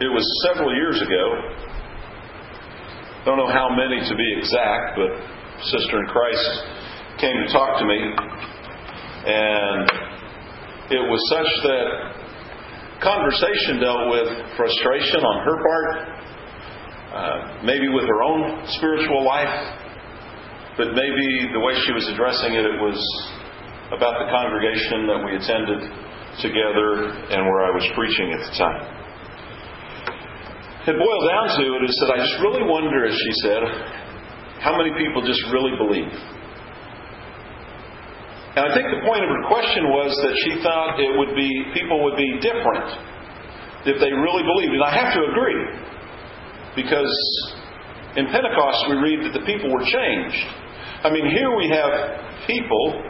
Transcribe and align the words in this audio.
it 0.00 0.10
was 0.10 0.26
several 0.50 0.74
years 0.74 0.98
ago. 0.98 1.24
Don't 3.24 3.38
know 3.38 3.46
how 3.46 3.70
many 3.70 4.02
to 4.02 4.14
be 4.18 4.28
exact, 4.38 4.98
but 4.98 5.10
sister 5.70 6.02
in 6.02 6.06
Christ 6.10 6.50
came 7.22 7.36
to 7.46 7.48
talk 7.54 7.78
to 7.78 7.86
me, 7.86 7.98
and 8.02 9.86
it 10.90 11.04
was 11.06 11.22
such 11.30 11.50
that 11.62 11.86
conversation 13.06 13.78
dealt 13.78 14.10
with 14.10 14.28
frustration 14.58 15.22
on 15.22 15.36
her 15.46 15.56
part, 15.62 15.86
uh, 17.14 17.62
maybe 17.62 17.86
with 17.86 18.04
her 18.10 18.20
own 18.26 18.66
spiritual 18.74 19.22
life, 19.22 19.78
but 20.76 20.90
maybe 20.90 21.54
the 21.54 21.62
way 21.62 21.78
she 21.86 21.94
was 21.94 22.10
addressing 22.10 22.50
it, 22.58 22.66
it 22.66 22.82
was 22.82 22.98
about 23.94 24.18
the 24.18 24.28
congregation 24.34 25.06
that 25.06 25.22
we 25.22 25.38
attended 25.38 25.86
together 26.42 27.14
and 27.30 27.46
where 27.46 27.62
I 27.62 27.70
was 27.70 27.86
preaching 27.94 28.34
at 28.34 28.42
the 28.50 28.58
time 28.58 29.03
it 30.84 30.96
boiled 31.00 31.26
down 31.32 31.46
to 31.56 31.64
it 31.80 31.82
is 31.88 31.96
that 32.04 32.12
I 32.12 32.18
just 32.20 32.36
really 32.44 32.64
wonder, 32.64 33.08
as 33.08 33.16
she 33.16 33.32
said, 33.40 33.62
how 34.60 34.76
many 34.76 34.92
people 35.00 35.24
just 35.24 35.40
really 35.48 35.72
believe. 35.80 36.12
And 38.54 38.62
I 38.68 38.70
think 38.70 38.86
the 38.86 39.02
point 39.02 39.24
of 39.24 39.30
her 39.32 39.44
question 39.50 39.90
was 39.90 40.14
that 40.22 40.34
she 40.46 40.62
thought 40.62 41.00
it 41.00 41.10
would 41.18 41.34
be 41.34 41.50
people 41.74 42.04
would 42.04 42.14
be 42.14 42.38
different 42.38 42.86
if 43.82 43.98
they 43.98 44.12
really 44.14 44.46
believed. 44.46 44.72
And 44.78 44.84
I 44.84 44.94
have 44.94 45.10
to 45.16 45.20
agree. 45.26 45.62
Because 46.76 47.12
in 48.14 48.26
Pentecost 48.30 48.78
we 48.88 48.96
read 49.02 49.26
that 49.26 49.34
the 49.34 49.44
people 49.44 49.72
were 49.72 49.82
changed. 49.82 50.42
I 51.02 51.10
mean, 51.10 51.28
here 51.34 51.50
we 51.56 51.66
have 51.74 52.46
people 52.46 53.02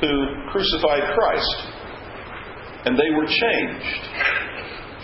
who 0.00 0.12
crucified 0.52 1.16
Christ. 1.18 1.56
And 2.86 2.96
they 2.96 3.10
were 3.12 3.26
changed. 3.26 4.00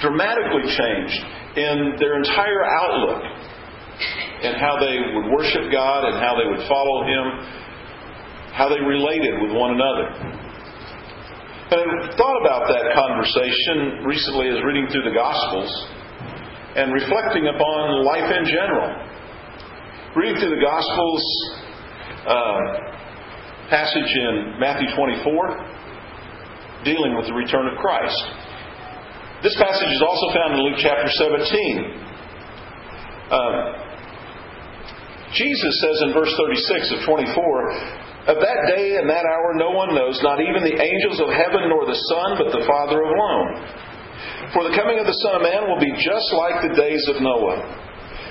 Dramatically 0.00 0.68
changed 0.76 1.20
in 1.56 1.96
their 1.98 2.16
entire 2.20 2.64
outlook 2.64 3.22
and 4.44 4.60
how 4.60 4.76
they 4.78 5.00
would 5.14 5.32
worship 5.32 5.72
God 5.72 6.04
and 6.04 6.20
how 6.20 6.36
they 6.36 6.44
would 6.44 6.68
follow 6.68 7.04
Him, 7.08 7.24
how 8.52 8.68
they 8.68 8.80
related 8.80 9.40
with 9.40 9.52
one 9.56 9.72
another. 9.72 10.36
And 11.66 11.80
I 11.80 12.16
thought 12.16 12.38
about 12.44 12.68
that 12.68 12.94
conversation 12.94 14.04
recently 14.06 14.48
as 14.48 14.62
reading 14.62 14.86
through 14.92 15.02
the 15.02 15.16
Gospels 15.16 15.66
and 16.76 16.92
reflecting 16.92 17.48
upon 17.48 18.04
life 18.04 18.30
in 18.30 18.44
general. 18.44 18.86
Reading 20.14 20.36
through 20.36 20.54
the 20.54 20.62
Gospels, 20.62 21.24
uh, 22.28 22.86
passage 23.68 24.12
in 24.14 24.60
Matthew 24.60 24.94
24, 24.94 26.84
dealing 26.84 27.16
with 27.16 27.26
the 27.26 27.34
return 27.34 27.66
of 27.66 27.78
Christ. 27.78 28.45
This 29.44 29.56
passage 29.60 29.92
is 29.92 30.00
also 30.00 30.32
found 30.32 30.56
in 30.56 30.60
Luke 30.64 30.80
chapter 30.80 31.12
17. 31.12 31.36
Um, 33.28 33.56
Jesus 35.36 35.72
says 35.84 35.96
in 36.08 36.16
verse 36.16 36.32
36 36.40 36.96
of 36.96 37.00
24, 37.04 38.32
Of 38.32 38.38
that 38.40 38.60
day 38.72 38.96
and 38.96 39.04
that 39.12 39.28
hour 39.28 39.52
no 39.60 39.76
one 39.76 39.92
knows, 39.92 40.16
not 40.24 40.40
even 40.40 40.64
the 40.64 40.80
angels 40.80 41.20
of 41.20 41.28
heaven 41.28 41.68
nor 41.68 41.84
the 41.84 42.00
Son, 42.16 42.40
but 42.40 42.48
the 42.48 42.64
Father 42.64 43.04
alone. 43.04 43.50
For 44.56 44.64
the 44.64 44.72
coming 44.72 44.96
of 44.96 45.04
the 45.04 45.18
Son 45.20 45.36
of 45.36 45.42
Man 45.44 45.68
will 45.68 45.82
be 45.84 45.92
just 46.00 46.28
like 46.32 46.64
the 46.64 46.72
days 46.72 47.04
of 47.12 47.20
Noah. 47.20 47.60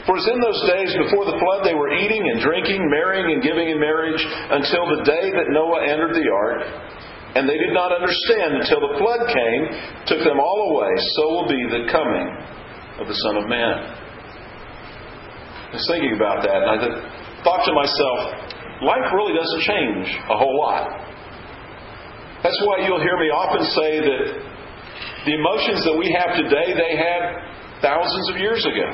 For 0.10 0.18
as 0.18 0.26
in 0.26 0.42
those 0.42 0.62
days 0.70 0.90
before 1.06 1.30
the 1.30 1.38
flood 1.38 1.66
they 1.66 1.78
were 1.78 1.94
eating 1.94 2.22
and 2.34 2.42
drinking, 2.42 2.82
marrying 2.90 3.30
and 3.30 3.46
giving 3.46 3.70
in 3.70 3.78
marriage, 3.78 4.22
until 4.26 4.90
the 4.90 5.06
day 5.06 5.30
that 5.30 5.54
Noah 5.54 5.86
entered 5.86 6.18
the 6.18 6.26
ark 6.34 6.62
and 7.36 7.44
they 7.44 7.60
did 7.60 7.76
not 7.76 7.92
understand 7.92 8.64
until 8.64 8.80
the 8.80 8.96
flood 8.96 9.28
came, 9.28 9.64
took 10.08 10.24
them 10.24 10.40
all 10.40 10.72
away. 10.72 10.92
So 11.20 11.22
will 11.36 11.50
be 11.52 11.64
the 11.68 11.84
coming 11.92 12.28
of 13.04 13.12
the 13.12 13.18
Son 13.28 13.36
of 13.36 13.46
Man. 13.52 13.76
I 15.68 15.76
was 15.76 15.84
thinking 15.92 16.16
about 16.16 16.48
that, 16.48 16.64
and 16.64 16.70
I 16.72 16.78
thought 17.44 17.68
to 17.68 17.74
myself, 17.76 18.18
life 18.88 19.12
really 19.12 19.36
doesn't 19.36 19.64
change 19.68 20.08
a 20.32 20.36
whole 20.40 20.56
lot. 20.56 20.88
That's 22.40 22.56
why 22.64 22.88
you'll 22.88 23.04
hear 23.04 23.20
me 23.20 23.28
often 23.36 23.68
say 23.68 24.00
that 24.00 24.24
the 25.28 25.34
emotions 25.36 25.84
that 25.84 25.98
we 25.98 26.08
have 26.16 26.40
today, 26.40 26.72
they 26.72 26.96
had 26.96 27.82
thousands 27.84 28.32
of 28.32 28.38
years 28.40 28.64
ago. 28.64 28.88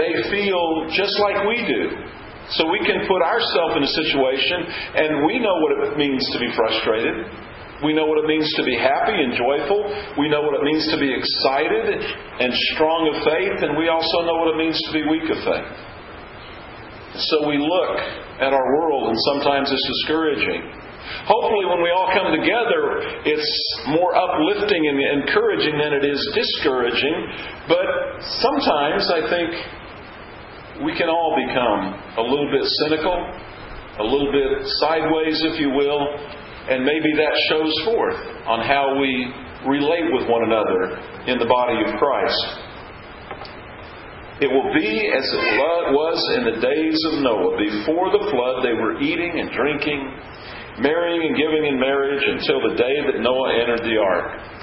They 0.00 0.16
feel 0.32 0.88
just 0.96 1.12
like 1.20 1.44
we 1.44 1.60
do. 1.66 2.08
So 2.56 2.64
we 2.72 2.80
can 2.80 3.04
put 3.04 3.20
ourselves 3.20 3.76
in 3.76 3.82
a 3.84 3.92
situation 3.92 4.58
and 4.96 5.26
we 5.28 5.36
know 5.40 5.56
what 5.60 5.72
it 5.92 5.98
means 6.00 6.24
to 6.32 6.38
be 6.40 6.48
frustrated. 6.56 7.28
We 7.84 7.94
know 7.94 8.06
what 8.06 8.18
it 8.18 8.26
means 8.26 8.48
to 8.58 8.64
be 8.64 8.74
happy 8.74 9.14
and 9.14 9.38
joyful. 9.38 9.86
We 10.18 10.26
know 10.26 10.42
what 10.42 10.58
it 10.58 10.64
means 10.66 10.82
to 10.90 10.98
be 10.98 11.14
excited 11.14 12.02
and 12.42 12.50
strong 12.74 13.06
of 13.14 13.22
faith, 13.22 13.62
and 13.62 13.78
we 13.78 13.86
also 13.86 14.26
know 14.26 14.34
what 14.42 14.50
it 14.54 14.58
means 14.58 14.74
to 14.82 14.90
be 14.90 15.06
weak 15.06 15.30
of 15.30 15.38
faith. 15.46 15.70
So 17.22 17.46
we 17.46 17.58
look 17.58 17.94
at 18.42 18.50
our 18.50 18.66
world, 18.82 19.14
and 19.14 19.18
sometimes 19.30 19.70
it's 19.70 19.86
discouraging. 20.02 20.74
Hopefully, 21.30 21.70
when 21.70 21.80
we 21.82 21.90
all 21.94 22.10
come 22.10 22.34
together, 22.34 22.82
it's 23.24 23.52
more 23.94 24.10
uplifting 24.10 24.82
and 24.90 25.22
encouraging 25.22 25.78
than 25.78 25.94
it 25.94 26.04
is 26.04 26.18
discouraging. 26.34 27.14
But 27.70 27.86
sometimes 28.42 29.06
I 29.06 29.22
think 29.30 29.50
we 30.84 30.94
can 30.94 31.08
all 31.08 31.34
become 31.34 31.98
a 32.18 32.22
little 32.22 32.50
bit 32.50 32.62
cynical, 32.86 33.16
a 33.98 34.06
little 34.06 34.30
bit 34.30 34.62
sideways, 34.78 35.42
if 35.42 35.58
you 35.58 35.70
will, 35.70 36.00
and 36.70 36.84
maybe 36.84 37.10
that 37.16 37.34
shows 37.50 37.74
forth 37.84 38.18
on 38.46 38.62
how 38.62 38.94
we 39.00 39.10
relate 39.66 40.06
with 40.14 40.28
one 40.30 40.44
another 40.44 41.02
in 41.26 41.38
the 41.38 41.46
body 41.46 41.82
of 41.82 41.98
Christ. 41.98 42.68
It 44.38 44.46
will 44.46 44.70
be 44.70 45.10
as 45.10 45.26
it 45.34 45.90
was 45.90 46.18
in 46.38 46.46
the 46.46 46.62
days 46.62 46.98
of 47.10 47.26
Noah. 47.26 47.58
Before 47.58 48.14
the 48.14 48.30
flood, 48.30 48.62
they 48.62 48.70
were 48.70 49.02
eating 49.02 49.34
and 49.34 49.50
drinking, 49.50 49.98
marrying 50.78 51.26
and 51.26 51.34
giving 51.34 51.66
in 51.66 51.74
marriage 51.80 52.22
until 52.22 52.62
the 52.70 52.78
day 52.78 53.02
that 53.10 53.18
Noah 53.18 53.50
entered 53.58 53.82
the 53.82 53.98
ark. 53.98 54.57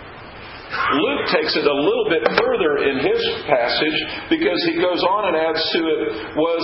Luke 0.95 1.23
takes 1.31 1.53
it 1.55 1.65
a 1.65 1.77
little 1.77 2.07
bit 2.09 2.23
further 2.37 2.71
in 2.89 2.95
his 3.01 3.21
passage 3.47 3.99
because 4.29 4.59
he 4.69 4.79
goes 4.79 5.01
on 5.03 5.31
and 5.31 5.35
adds 5.35 5.63
to 5.73 5.79
it 5.87 6.01
was 6.35 6.63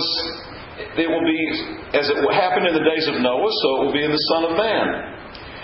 it 0.96 1.08
will 1.08 1.24
be 1.24 1.42
as 1.96 2.08
it 2.08 2.18
happened 2.32 2.68
in 2.68 2.74
the 2.74 2.84
days 2.84 3.06
of 3.08 3.20
Noah, 3.20 3.52
so 3.62 3.66
it 3.76 3.80
will 3.86 3.96
be 3.96 4.04
in 4.04 4.12
the 4.12 4.24
Son 4.32 4.42
of 4.50 4.54
Man. 4.56 5.12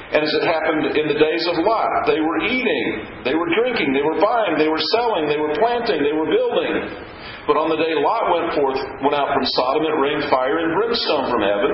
And 0.09 0.25
as 0.25 0.33
it 0.41 0.45
happened 0.49 0.97
in 0.97 1.05
the 1.05 1.21
days 1.21 1.45
of 1.53 1.61
Lot, 1.61 2.09
they 2.09 2.17
were 2.17 2.41
eating, 2.49 3.21
they 3.29 3.37
were 3.37 3.49
drinking, 3.61 3.93
they 3.93 4.01
were 4.01 4.17
buying, 4.17 4.57
they 4.57 4.73
were 4.73 4.81
selling, 4.97 5.29
they 5.29 5.37
were 5.37 5.53
planting, 5.61 6.01
they 6.01 6.17
were 6.17 6.33
building. 6.33 7.05
But 7.45 7.61
on 7.61 7.69
the 7.69 7.77
day 7.77 7.93
Lot 7.93 8.25
went 8.33 8.49
forth, 8.57 8.81
went 9.05 9.13
out 9.13 9.29
from 9.37 9.45
Sodom, 9.53 9.85
it 9.85 9.97
rained 10.01 10.25
fire 10.33 10.65
and 10.65 10.73
brimstone 10.73 11.29
from 11.29 11.45
heaven 11.45 11.73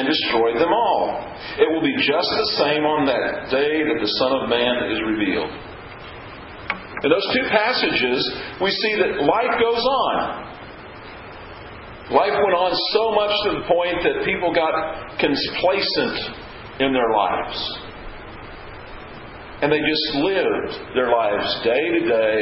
and 0.00 0.08
destroyed 0.08 0.56
them 0.56 0.72
all. 0.72 1.28
It 1.60 1.68
will 1.68 1.84
be 1.84 1.92
just 2.00 2.28
the 2.28 2.48
same 2.64 2.88
on 2.88 3.04
that 3.04 3.52
day 3.52 3.84
that 3.84 4.00
the 4.00 4.12
Son 4.16 4.32
of 4.32 4.48
Man 4.48 4.88
is 4.88 5.00
revealed. 5.04 5.52
In 7.04 7.12
those 7.12 7.28
two 7.36 7.44
passages, 7.52 8.16
we 8.64 8.72
see 8.72 8.96
that 8.96 9.28
life 9.28 9.54
goes 9.60 9.84
on. 9.84 10.16
Life 12.16 12.32
went 12.32 12.56
on 12.56 12.72
so 12.96 13.04
much 13.12 13.32
to 13.44 13.50
the 13.60 13.64
point 13.68 14.00
that 14.08 14.24
people 14.24 14.56
got 14.56 14.72
complacent 15.20 16.16
in 16.80 16.96
their 16.96 17.12
lives. 17.12 17.60
And 19.60 19.68
they 19.68 19.84
just 19.84 20.08
lived 20.16 20.96
their 20.96 21.12
lives 21.12 21.44
day 21.60 21.84
to 21.92 22.00
day, 22.08 22.40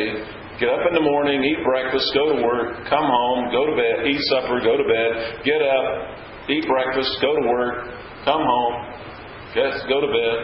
get 0.63 0.71
up 0.71 0.87
in 0.87 0.95
the 0.95 1.03
morning, 1.11 1.43
eat 1.43 1.59
breakfast, 1.67 2.07
go 2.15 2.31
to 2.31 2.39
work, 2.47 2.87
come 2.87 3.07
home, 3.07 3.51
go 3.51 3.67
to 3.67 3.75
bed, 3.75 4.07
eat 4.07 4.23
supper, 4.31 4.63
go 4.63 4.79
to 4.79 4.87
bed, 4.87 5.43
get 5.43 5.59
up, 5.59 6.47
eat 6.47 6.63
breakfast, 6.71 7.11
go 7.19 7.35
to 7.35 7.45
work, 7.51 7.91
come 8.23 8.47
home, 8.47 8.75
get, 9.59 9.75
go 9.91 9.99
to 9.99 10.11
bed, 10.11 10.39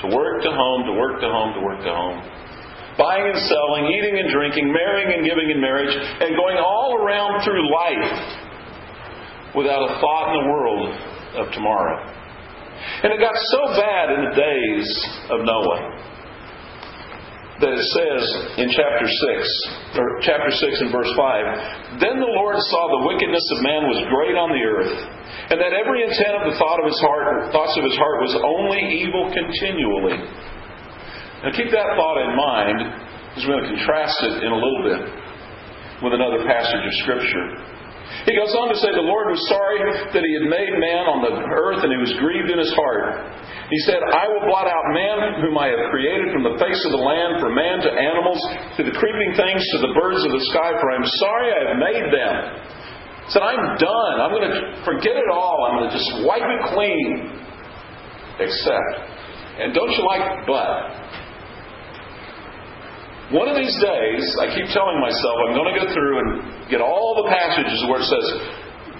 to 0.00 0.16
work 0.16 0.40
to 0.40 0.52
home, 0.56 0.88
to 0.88 0.92
work 0.96 1.20
to 1.20 1.28
home, 1.28 1.52
to 1.52 1.60
work 1.60 1.84
to 1.84 1.92
home 1.92 2.41
buying 2.98 3.24
and 3.24 3.40
selling, 3.48 3.84
eating 3.88 4.18
and 4.18 4.28
drinking, 4.32 4.72
marrying 4.72 5.12
and 5.12 5.22
giving 5.24 5.50
in 5.50 5.60
marriage, 5.60 5.92
and 5.92 6.36
going 6.36 6.58
all 6.58 6.96
around 7.00 7.44
through 7.44 7.62
life 7.72 8.10
without 9.56 9.84
a 9.84 10.00
thought 10.00 10.32
in 10.32 10.34
the 10.42 10.46
world 10.48 10.88
of 11.36 11.52
tomorrow. 11.52 11.98
And 13.04 13.12
it 13.12 13.20
got 13.20 13.34
so 13.34 13.62
bad 13.78 14.10
in 14.10 14.20
the 14.30 14.34
days 14.34 14.88
of 15.30 15.44
Noah 15.44 16.02
that 17.62 17.78
it 17.78 17.86
says 17.94 18.22
in 18.58 18.66
chapter 18.74 19.06
6, 19.06 19.94
or 19.94 20.18
chapter 20.26 20.50
6 20.50 20.82
and 20.82 20.90
verse 20.90 21.12
5, 21.14 22.02
Then 22.02 22.18
the 22.18 22.32
Lord 22.34 22.58
saw 22.58 22.82
the 22.90 23.06
wickedness 23.06 23.46
of 23.54 23.58
man 23.62 23.86
was 23.86 24.02
great 24.10 24.34
on 24.34 24.50
the 24.50 24.64
earth, 24.66 24.94
and 25.54 25.62
that 25.62 25.70
every 25.70 26.02
intent 26.02 26.42
of 26.42 26.50
the 26.50 26.58
thought 26.58 26.82
of 26.82 26.90
his 26.90 26.98
heart, 26.98 27.54
thoughts 27.54 27.78
of 27.78 27.86
his 27.86 27.94
heart 27.94 28.18
was 28.18 28.34
only 28.34 28.82
evil 29.06 29.30
continually. 29.30 30.18
Now 31.42 31.50
keep 31.50 31.74
that 31.74 31.98
thought 31.98 32.18
in 32.22 32.32
mind 32.38 32.78
because 33.34 33.42
we're 33.50 33.58
going 33.58 33.66
to 33.66 33.74
contrast 33.74 34.18
it 34.22 34.46
in 34.46 34.50
a 34.54 34.60
little 34.60 34.82
bit 34.86 35.02
with 36.06 36.14
another 36.14 36.46
passage 36.46 36.82
of 36.86 36.94
Scripture. 37.02 37.46
He 38.28 38.36
goes 38.38 38.52
on 38.54 38.70
to 38.70 38.76
say 38.78 38.92
the 38.94 39.02
Lord 39.02 39.32
was 39.32 39.42
sorry 39.50 39.82
that 39.82 40.22
he 40.22 40.32
had 40.38 40.46
made 40.46 40.72
man 40.78 41.10
on 41.10 41.24
the 41.26 41.34
earth 41.50 41.82
and 41.82 41.90
he 41.90 41.98
was 41.98 42.12
grieved 42.22 42.52
in 42.52 42.60
his 42.60 42.70
heart. 42.78 43.34
He 43.72 43.80
said, 43.88 43.98
I 44.04 44.28
will 44.28 44.44
blot 44.46 44.68
out 44.68 44.84
man 44.92 45.40
whom 45.40 45.56
I 45.56 45.72
have 45.72 45.88
created 45.88 46.28
from 46.28 46.44
the 46.44 46.60
face 46.60 46.76
of 46.86 46.92
the 46.92 47.00
land, 47.00 47.40
from 47.40 47.56
man 47.56 47.80
to 47.80 47.90
animals, 47.90 48.38
to 48.76 48.84
the 48.84 48.94
creeping 48.94 49.32
things, 49.32 49.64
to 49.74 49.78
the 49.80 49.96
birds 49.96 50.20
of 50.22 50.30
the 50.30 50.44
sky, 50.52 50.76
for 50.76 50.86
I 50.92 50.96
am 51.00 51.08
sorry 51.24 51.48
I 51.50 51.60
have 51.72 51.80
made 51.80 52.06
them. 52.12 52.34
He 53.26 53.30
said, 53.32 53.42
I'm 53.42 53.80
done. 53.80 54.14
I'm 54.20 54.30
going 54.30 54.46
to 54.46 54.84
forget 54.84 55.16
it 55.16 55.30
all. 55.32 55.64
I'm 55.64 55.80
going 55.80 55.88
to 55.88 55.94
just 55.96 56.10
wipe 56.22 56.44
it 56.44 56.62
clean. 56.76 57.08
Except. 58.44 58.92
And 59.56 59.72
don't 59.72 59.90
you 59.90 60.04
like 60.04 60.44
but? 60.44 61.02
One 63.32 63.48
of 63.48 63.56
these 63.56 63.72
days, 63.80 64.24
I 64.44 64.52
keep 64.52 64.68
telling 64.76 65.00
myself 65.00 65.34
I'm 65.48 65.56
going 65.56 65.72
to 65.72 65.78
go 65.80 65.88
through 65.88 66.14
and 66.20 66.28
get 66.68 66.84
all 66.84 67.24
the 67.24 67.32
passages 67.32 67.80
where 67.88 68.04
it 68.04 68.08
says, 68.08 68.26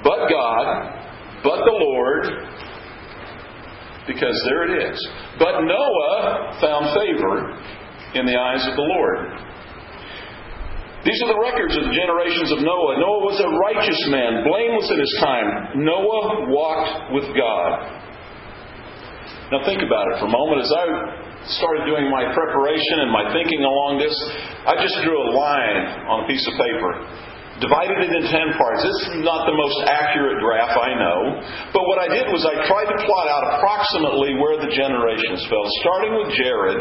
but 0.01 0.25
God, 0.33 0.65
but 1.45 1.61
the 1.69 1.77
Lord, 1.77 2.25
because 4.09 4.35
there 4.49 4.73
it 4.73 4.93
is. 4.93 4.99
But 5.39 5.61
Noah 5.69 6.57
found 6.65 6.97
favor 6.97 7.61
in 8.17 8.25
the 8.25 8.37
eyes 8.41 8.65
of 8.67 8.75
the 8.75 8.89
Lord. 8.89 9.21
These 11.05 11.19
are 11.27 11.35
the 11.35 11.43
records 11.43 11.77
of 11.77 11.83
the 11.83 11.95
generations 11.95 12.57
of 12.57 12.63
Noah. 12.63 12.95
Noah 13.03 13.23
was 13.27 13.37
a 13.43 13.51
righteous 13.59 14.01
man, 14.09 14.47
blameless 14.47 14.87
in 14.87 14.99
his 15.03 15.15
time. 15.19 15.83
Noah 15.83 16.47
walked 16.49 17.13
with 17.13 17.27
God. 17.37 18.01
Now 19.51 19.67
think 19.67 19.83
about 19.83 20.09
it 20.15 20.23
for 20.23 20.31
a 20.31 20.33
moment. 20.33 20.63
As 20.63 20.73
I 20.73 21.22
started 21.59 21.91
doing 21.91 22.07
my 22.07 22.31
preparation 22.31 23.03
and 23.03 23.11
my 23.11 23.27
thinking 23.35 23.63
along 23.67 23.99
this, 23.99 24.15
I 24.67 24.79
just 24.79 24.95
drew 25.03 25.19
a 25.19 25.31
line 25.35 26.07
on 26.07 26.17
a 26.23 26.27
piece 26.31 26.47
of 26.47 26.55
paper, 26.55 26.93
divided 27.59 27.99
it 27.99 28.11
in 28.15 28.25
10 28.31 28.55
parts. 28.55 28.87
This 28.87 28.99
is 29.11 29.27
not 29.27 29.51
the 29.51 29.57
most 29.59 29.79
accurate 29.91 30.39
graph, 30.39 30.75
I 30.79 30.95
know, 30.95 31.19
but 31.75 31.83
what 31.91 31.99
I 31.99 32.07
did 32.15 32.31
was 32.31 32.47
I 32.47 32.63
tried 32.71 32.95
to 32.95 32.99
plot 33.03 33.27
out 33.27 33.59
approximately 33.59 34.39
where 34.39 34.63
the 34.63 34.71
generations 34.71 35.43
fell, 35.51 35.67
starting 35.83 36.15
with 36.15 36.31
Jared, 36.39 36.81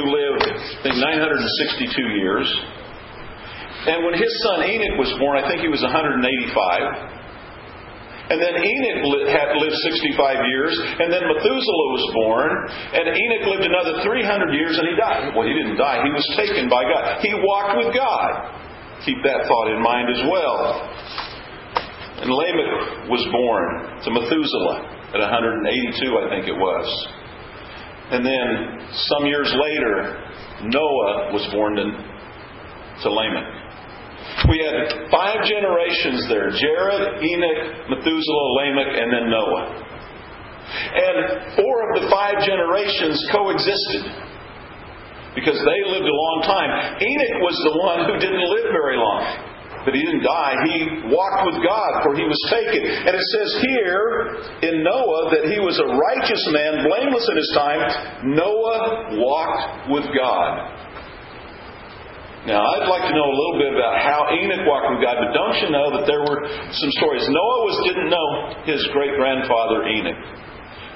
who 0.00 0.04
lived, 0.08 0.44
I 0.48 0.80
think, 0.88 0.96
962 0.96 1.92
years. 2.16 2.48
And 3.80 4.04
when 4.04 4.12
his 4.12 4.28
son 4.44 4.64
Enoch 4.64 4.96
was 5.00 5.12
born, 5.20 5.40
I 5.40 5.48
think 5.48 5.64
he 5.64 5.68
was 5.72 5.80
185. 5.80 7.19
And 8.30 8.38
then 8.38 8.54
Enoch 8.54 9.26
had 9.26 9.58
lived 9.58 9.74
65 9.90 10.14
years, 10.46 10.70
and 11.02 11.10
then 11.10 11.26
Methuselah 11.26 11.88
was 11.90 12.04
born, 12.14 12.50
and 12.94 13.04
Enoch 13.10 13.44
lived 13.50 13.66
another 13.66 14.06
300 14.06 14.54
years, 14.54 14.78
and 14.78 14.86
he 14.86 14.94
died. 14.94 15.34
Well, 15.34 15.50
he 15.50 15.54
didn't 15.54 15.74
die, 15.74 15.98
he 16.06 16.14
was 16.14 16.22
taken 16.38 16.70
by 16.70 16.86
God. 16.86 17.18
He 17.26 17.34
walked 17.42 17.82
with 17.82 17.90
God. 17.90 18.30
Keep 19.02 19.18
that 19.26 19.50
thought 19.50 19.74
in 19.74 19.82
mind 19.82 20.14
as 20.14 20.22
well. 20.30 20.58
And 22.22 22.30
Lamech 22.30 23.10
was 23.10 23.24
born 23.34 23.98
to 24.04 24.08
Methuselah 24.14 25.10
at 25.10 25.18
182, 25.18 25.66
I 26.14 26.28
think 26.30 26.46
it 26.46 26.54
was. 26.54 26.86
And 28.14 28.26
then 28.26 28.86
some 29.10 29.26
years 29.26 29.50
later, 29.58 30.22
Noah 30.70 31.32
was 31.32 31.48
born 31.50 31.76
to, 31.76 31.84
to 33.02 33.08
Lamech. 33.10 33.69
We 34.48 34.62
had 34.64 35.10
five 35.12 35.44
generations 35.44 36.24
there 36.28 36.48
Jared, 36.48 37.20
Enoch, 37.20 37.60
Methuselah, 37.92 38.46
Lamech, 38.56 38.92
and 38.96 39.08
then 39.12 39.26
Noah. 39.28 39.64
And 40.70 41.16
four 41.58 41.74
of 41.84 41.90
the 42.00 42.04
five 42.08 42.40
generations 42.46 43.18
coexisted 43.34 44.30
because 45.34 45.58
they 45.58 45.80
lived 45.90 46.06
a 46.06 46.16
long 46.16 46.38
time. 46.46 46.70
Enoch 47.02 47.36
was 47.42 47.56
the 47.68 47.74
one 47.84 48.00
who 48.06 48.14
didn't 48.18 48.46
live 48.48 48.70
very 48.72 48.96
long. 48.96 49.50
But 49.84 49.96
he 49.96 50.04
didn't 50.04 50.22
die. 50.22 50.54
He 50.68 51.08
walked 51.08 51.48
with 51.48 51.64
God, 51.64 52.04
for 52.04 52.12
he 52.12 52.28
was 52.28 52.36
taken. 52.52 52.84
And 52.84 53.16
it 53.16 53.26
says 53.32 53.50
here 53.64 54.04
in 54.68 54.84
Noah 54.84 55.32
that 55.32 55.48
he 55.48 55.56
was 55.56 55.80
a 55.80 55.88
righteous 55.88 56.44
man, 56.52 56.84
blameless 56.84 57.26
in 57.32 57.36
his 57.40 57.50
time. 57.56 57.80
Noah 58.36 59.16
walked 59.16 59.88
with 59.88 60.04
God. 60.12 60.52
Now, 62.48 62.64
I'd 62.64 62.88
like 62.88 63.04
to 63.04 63.12
know 63.12 63.28
a 63.28 63.36
little 63.36 63.58
bit 63.60 63.76
about 63.76 64.00
how 64.00 64.32
Enoch 64.32 64.64
walked 64.64 64.88
with 64.96 65.04
God, 65.04 65.20
but 65.20 65.36
don't 65.36 65.56
you 65.60 65.68
know 65.76 65.92
that 65.92 66.08
there 66.08 66.24
were 66.24 66.40
some 66.72 66.92
stories? 66.96 67.20
Noah 67.28 67.60
was, 67.68 67.76
didn't 67.84 68.08
know 68.08 68.28
his 68.64 68.80
great 68.96 69.12
grandfather 69.20 69.84
Enoch, 69.84 70.16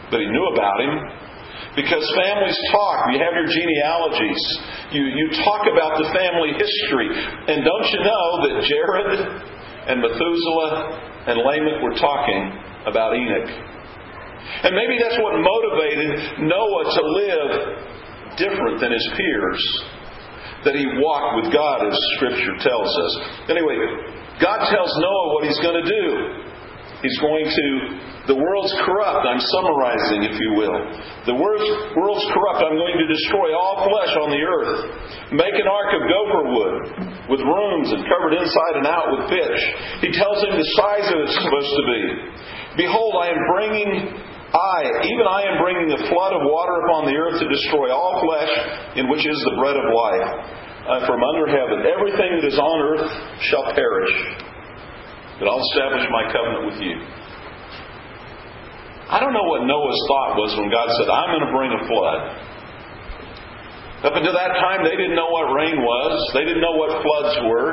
but 0.08 0.25
he 0.25 0.29
knew 0.32 0.46
about 0.56 0.81
him 0.81 0.94
because 1.76 2.00
families 2.17 2.56
talk. 2.73 3.12
You 3.12 3.20
have 3.20 3.37
your 3.37 3.44
genealogies. 3.44 4.41
You, 4.96 5.05
you 5.05 5.26
talk 5.44 5.69
about 5.69 6.00
the 6.00 6.08
family 6.17 6.56
history. 6.56 7.12
And 7.12 7.61
don't 7.61 7.87
you 7.93 8.00
know 8.00 8.26
that 8.49 8.55
Jared 8.64 9.12
and 9.93 10.00
Methuselah 10.00 10.73
and 11.29 11.44
Lamech 11.44 11.85
were 11.85 11.99
talking 12.00 12.40
about 12.88 13.12
Enoch? 13.12 13.52
And 14.64 14.73
maybe 14.73 14.97
that's 14.97 15.20
what 15.20 15.37
motivated 15.37 16.49
Noah 16.49 16.85
to 16.88 17.02
live 17.05 17.52
different 18.40 18.81
than 18.81 18.97
his 18.97 19.06
peers 19.12 19.61
that 20.64 20.75
he 20.75 20.84
walked 21.00 21.44
with 21.44 21.49
God, 21.52 21.84
as 21.84 21.96
Scripture 22.16 22.56
tells 22.64 22.88
us. 22.88 23.12
Anyway, 23.52 23.76
God 24.40 24.64
tells 24.69 24.90
Noah 24.99 25.26
what 25.37 25.44
he's 25.44 25.61
going 25.61 25.78
to 25.78 25.88
do. 25.88 26.05
He's 27.05 27.20
going 27.20 27.44
to, 27.44 27.66
the 28.32 28.38
world's 28.40 28.72
corrupt. 28.81 29.28
I'm 29.28 29.40
summarizing, 29.52 30.25
if 30.25 30.40
you 30.40 30.56
will. 30.56 30.78
The 31.28 31.37
world's 31.37 32.26
corrupt. 32.32 32.64
I'm 32.64 32.81
going 32.81 32.96
to 32.96 33.08
destroy 33.12 33.52
all 33.52 33.84
flesh 33.84 34.12
on 34.25 34.32
the 34.32 34.40
earth. 34.40 34.72
Make 35.37 35.52
an 35.52 35.69
ark 35.69 35.90
of 35.93 36.02
gopher 36.08 36.44
wood 36.49 36.82
with 37.28 37.40
rooms 37.44 37.93
and 37.93 38.08
covered 38.08 38.40
inside 38.40 38.75
and 38.81 38.88
out 38.88 39.12
with 39.12 39.37
pitch. 39.37 39.61
He 40.00 40.11
tells 40.16 40.40
him 40.49 40.56
the 40.56 40.69
size 40.81 41.06
of 41.12 41.19
it's 41.28 41.37
supposed 41.44 41.72
to 41.76 41.84
be. 41.93 42.02
Behold, 42.88 43.20
I 43.20 43.37
am 43.37 43.40
bringing 43.52 43.90
I, 44.55 44.87
even 44.87 45.26
I 45.26 45.43
am 45.50 45.58
bringing 45.58 45.90
a 45.90 46.00
flood 46.06 46.31
of 46.31 46.46
water 46.46 46.78
upon 46.87 47.11
the 47.11 47.16
earth 47.19 47.43
to 47.43 47.46
destroy 47.50 47.90
all 47.90 48.22
flesh, 48.22 48.55
in 48.96 49.11
which 49.11 49.26
is 49.26 49.38
the 49.50 49.55
bread 49.58 49.76
of 49.76 49.87
life. 49.91 50.29
Uh, 50.85 51.00
from 51.08 51.25
under 51.25 51.49
heaven, 51.49 51.81
everything 51.88 52.37
that 52.37 52.44
is 52.44 52.61
on 52.61 52.76
earth 52.93 53.08
shall 53.49 53.64
perish. 53.73 54.12
But 55.41 55.49
I'll 55.49 55.64
establish 55.73 56.05
my 56.12 56.29
covenant 56.29 56.64
with 56.69 56.79
you. 56.85 56.96
I 59.08 59.20
don't 59.20 59.32
know 59.32 59.49
what 59.49 59.64
Noah's 59.64 60.00
thought 60.08 60.37
was 60.37 60.52
when 60.61 60.69
God 60.69 60.88
said, 61.00 61.08
I'm 61.08 61.31
going 61.32 61.46
to 61.49 61.52
bring 61.56 61.73
a 61.73 61.82
flood. 61.88 62.20
Up 64.05 64.14
until 64.17 64.37
that 64.37 64.52
time, 64.61 64.85
they 64.85 64.97
didn't 64.97 65.17
know 65.17 65.32
what 65.32 65.49
rain 65.56 65.81
was. 65.81 66.12
They 66.37 66.44
didn't 66.44 66.61
know 66.61 66.76
what 66.76 66.93
floods 67.00 67.35
were. 67.49 67.69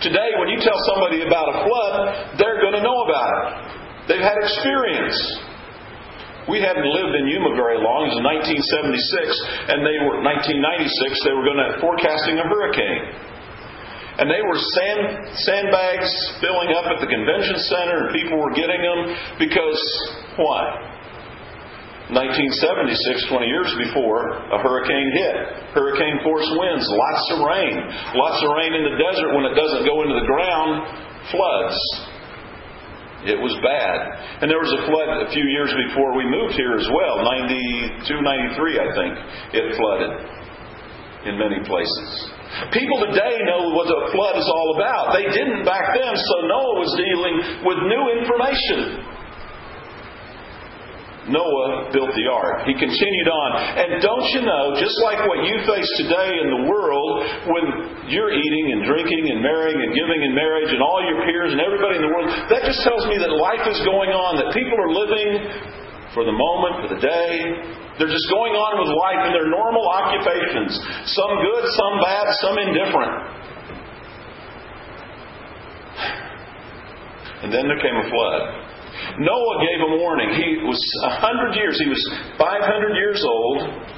Today, 0.00 0.32
when 0.40 0.48
you 0.48 0.56
tell 0.64 0.76
somebody 0.94 1.20
about 1.28 1.52
a 1.52 1.56
flood, 1.68 1.96
they're 2.40 2.64
going 2.64 2.72
to 2.72 2.84
know 2.84 3.04
about 3.04 3.30
it. 3.36 3.48
They've 4.08 4.24
had 4.24 4.40
experience. 4.40 5.18
We 6.48 6.64
hadn't 6.64 6.88
lived 6.88 7.12
in 7.12 7.28
Yuma 7.28 7.52
very 7.52 7.76
long. 7.76 8.08
It 8.08 8.16
was 8.16 8.24
1976, 8.24 9.68
and 9.68 9.84
they 9.84 9.98
were 10.00 10.24
1996. 10.24 11.28
They 11.28 11.34
were 11.36 11.44
going 11.44 11.60
to 11.60 11.70
forecasting 11.76 12.40
a 12.40 12.46
hurricane, 12.48 13.04
and 14.16 14.32
they 14.32 14.40
were 14.40 14.56
sand 14.56 15.28
sandbags 15.44 16.08
filling 16.40 16.72
up 16.72 16.88
at 16.88 17.04
the 17.04 17.08
convention 17.08 17.60
center, 17.68 18.08
and 18.08 18.16
people 18.16 18.40
were 18.40 18.56
getting 18.56 18.80
them 18.80 19.00
because 19.36 19.80
what? 20.40 20.88
1976, 22.08 23.28
20 23.28 23.44
years 23.44 23.68
before, 23.84 24.24
a 24.48 24.58
hurricane 24.64 25.12
hit. 25.12 25.36
Hurricane 25.76 26.24
force 26.24 26.48
winds, 26.56 26.88
lots 26.88 27.24
of 27.36 27.38
rain. 27.44 27.76
Lots 28.16 28.40
of 28.40 28.48
rain 28.56 28.72
in 28.72 28.88
the 28.88 28.96
desert 28.96 29.36
when 29.36 29.44
it 29.44 29.52
doesn't 29.52 29.84
go 29.84 30.00
into 30.00 30.16
the 30.16 30.24
ground, 30.24 30.88
floods. 31.28 31.76
It 33.26 33.38
was 33.38 33.50
bad. 33.66 33.98
And 34.42 34.46
there 34.46 34.62
was 34.62 34.70
a 34.70 34.86
flood 34.86 35.10
a 35.26 35.30
few 35.34 35.42
years 35.42 35.74
before 35.88 36.14
we 36.14 36.22
moved 36.22 36.54
here 36.54 36.78
as 36.78 36.86
well. 36.94 37.18
92, 37.26 38.06
93, 38.14 38.78
I 38.78 38.88
think, 38.94 39.12
it 39.58 39.64
flooded 39.74 40.12
in 41.26 41.34
many 41.34 41.58
places. 41.66 42.08
People 42.70 43.02
today 43.10 43.42
know 43.42 43.74
what 43.74 43.90
a 43.90 44.14
flood 44.14 44.38
is 44.38 44.46
all 44.46 44.78
about. 44.78 45.18
They 45.18 45.26
didn't 45.34 45.66
back 45.66 45.98
then, 45.98 46.14
so 46.14 46.34
Noah 46.46 46.76
was 46.78 46.92
dealing 46.94 47.36
with 47.66 47.78
new 47.90 48.04
information. 48.22 49.17
Noah 51.28 51.92
built 51.92 52.12
the 52.16 52.26
ark. 52.32 52.64
He 52.64 52.74
continued 52.74 53.28
on. 53.28 53.48
And 53.76 53.88
don't 54.00 54.26
you 54.32 54.42
know, 54.44 54.76
just 54.80 54.96
like 55.04 55.20
what 55.28 55.44
you 55.44 55.56
face 55.68 55.88
today 56.00 56.40
in 56.40 56.48
the 56.48 56.62
world, 56.68 57.12
when 57.48 57.64
you're 58.08 58.32
eating 58.32 58.66
and 58.76 58.80
drinking 58.88 59.28
and 59.28 59.44
marrying 59.44 59.76
and 59.76 59.92
giving 59.92 60.20
in 60.24 60.32
marriage 60.32 60.72
and 60.72 60.80
all 60.80 61.00
your 61.04 61.20
peers 61.28 61.52
and 61.52 61.60
everybody 61.60 62.00
in 62.00 62.04
the 62.04 62.12
world, 62.12 62.28
that 62.48 62.64
just 62.64 62.80
tells 62.80 63.04
me 63.06 63.20
that 63.20 63.32
life 63.36 63.64
is 63.68 63.78
going 63.84 64.10
on, 64.12 64.40
that 64.40 64.50
people 64.56 64.76
are 64.76 64.92
living 64.92 65.30
for 66.16 66.24
the 66.24 66.32
moment, 66.32 66.72
for 66.82 66.88
the 66.96 67.00
day. 67.00 67.32
They're 68.00 68.10
just 68.10 68.30
going 68.30 68.54
on 68.54 68.72
with 68.80 68.90
life 68.94 69.22
in 69.28 69.32
their 69.34 69.50
normal 69.50 69.84
occupations. 69.90 70.72
Some 71.12 71.32
good, 71.44 71.64
some 71.76 71.94
bad, 72.00 72.26
some 72.40 72.56
indifferent. 72.56 73.14
And 77.42 77.52
then 77.52 77.66
there 77.68 77.78
came 77.78 77.94
a 77.94 78.06
flood. 78.10 78.67
Noah 79.18 79.56
gave 79.62 79.80
a 79.82 79.90
warning. 79.98 80.30
He 80.34 80.62
was 80.64 80.80
100 81.22 81.54
years, 81.54 81.78
he 81.78 81.88
was 81.88 82.02
500 82.38 82.94
years 82.96 83.24
old. 83.26 83.88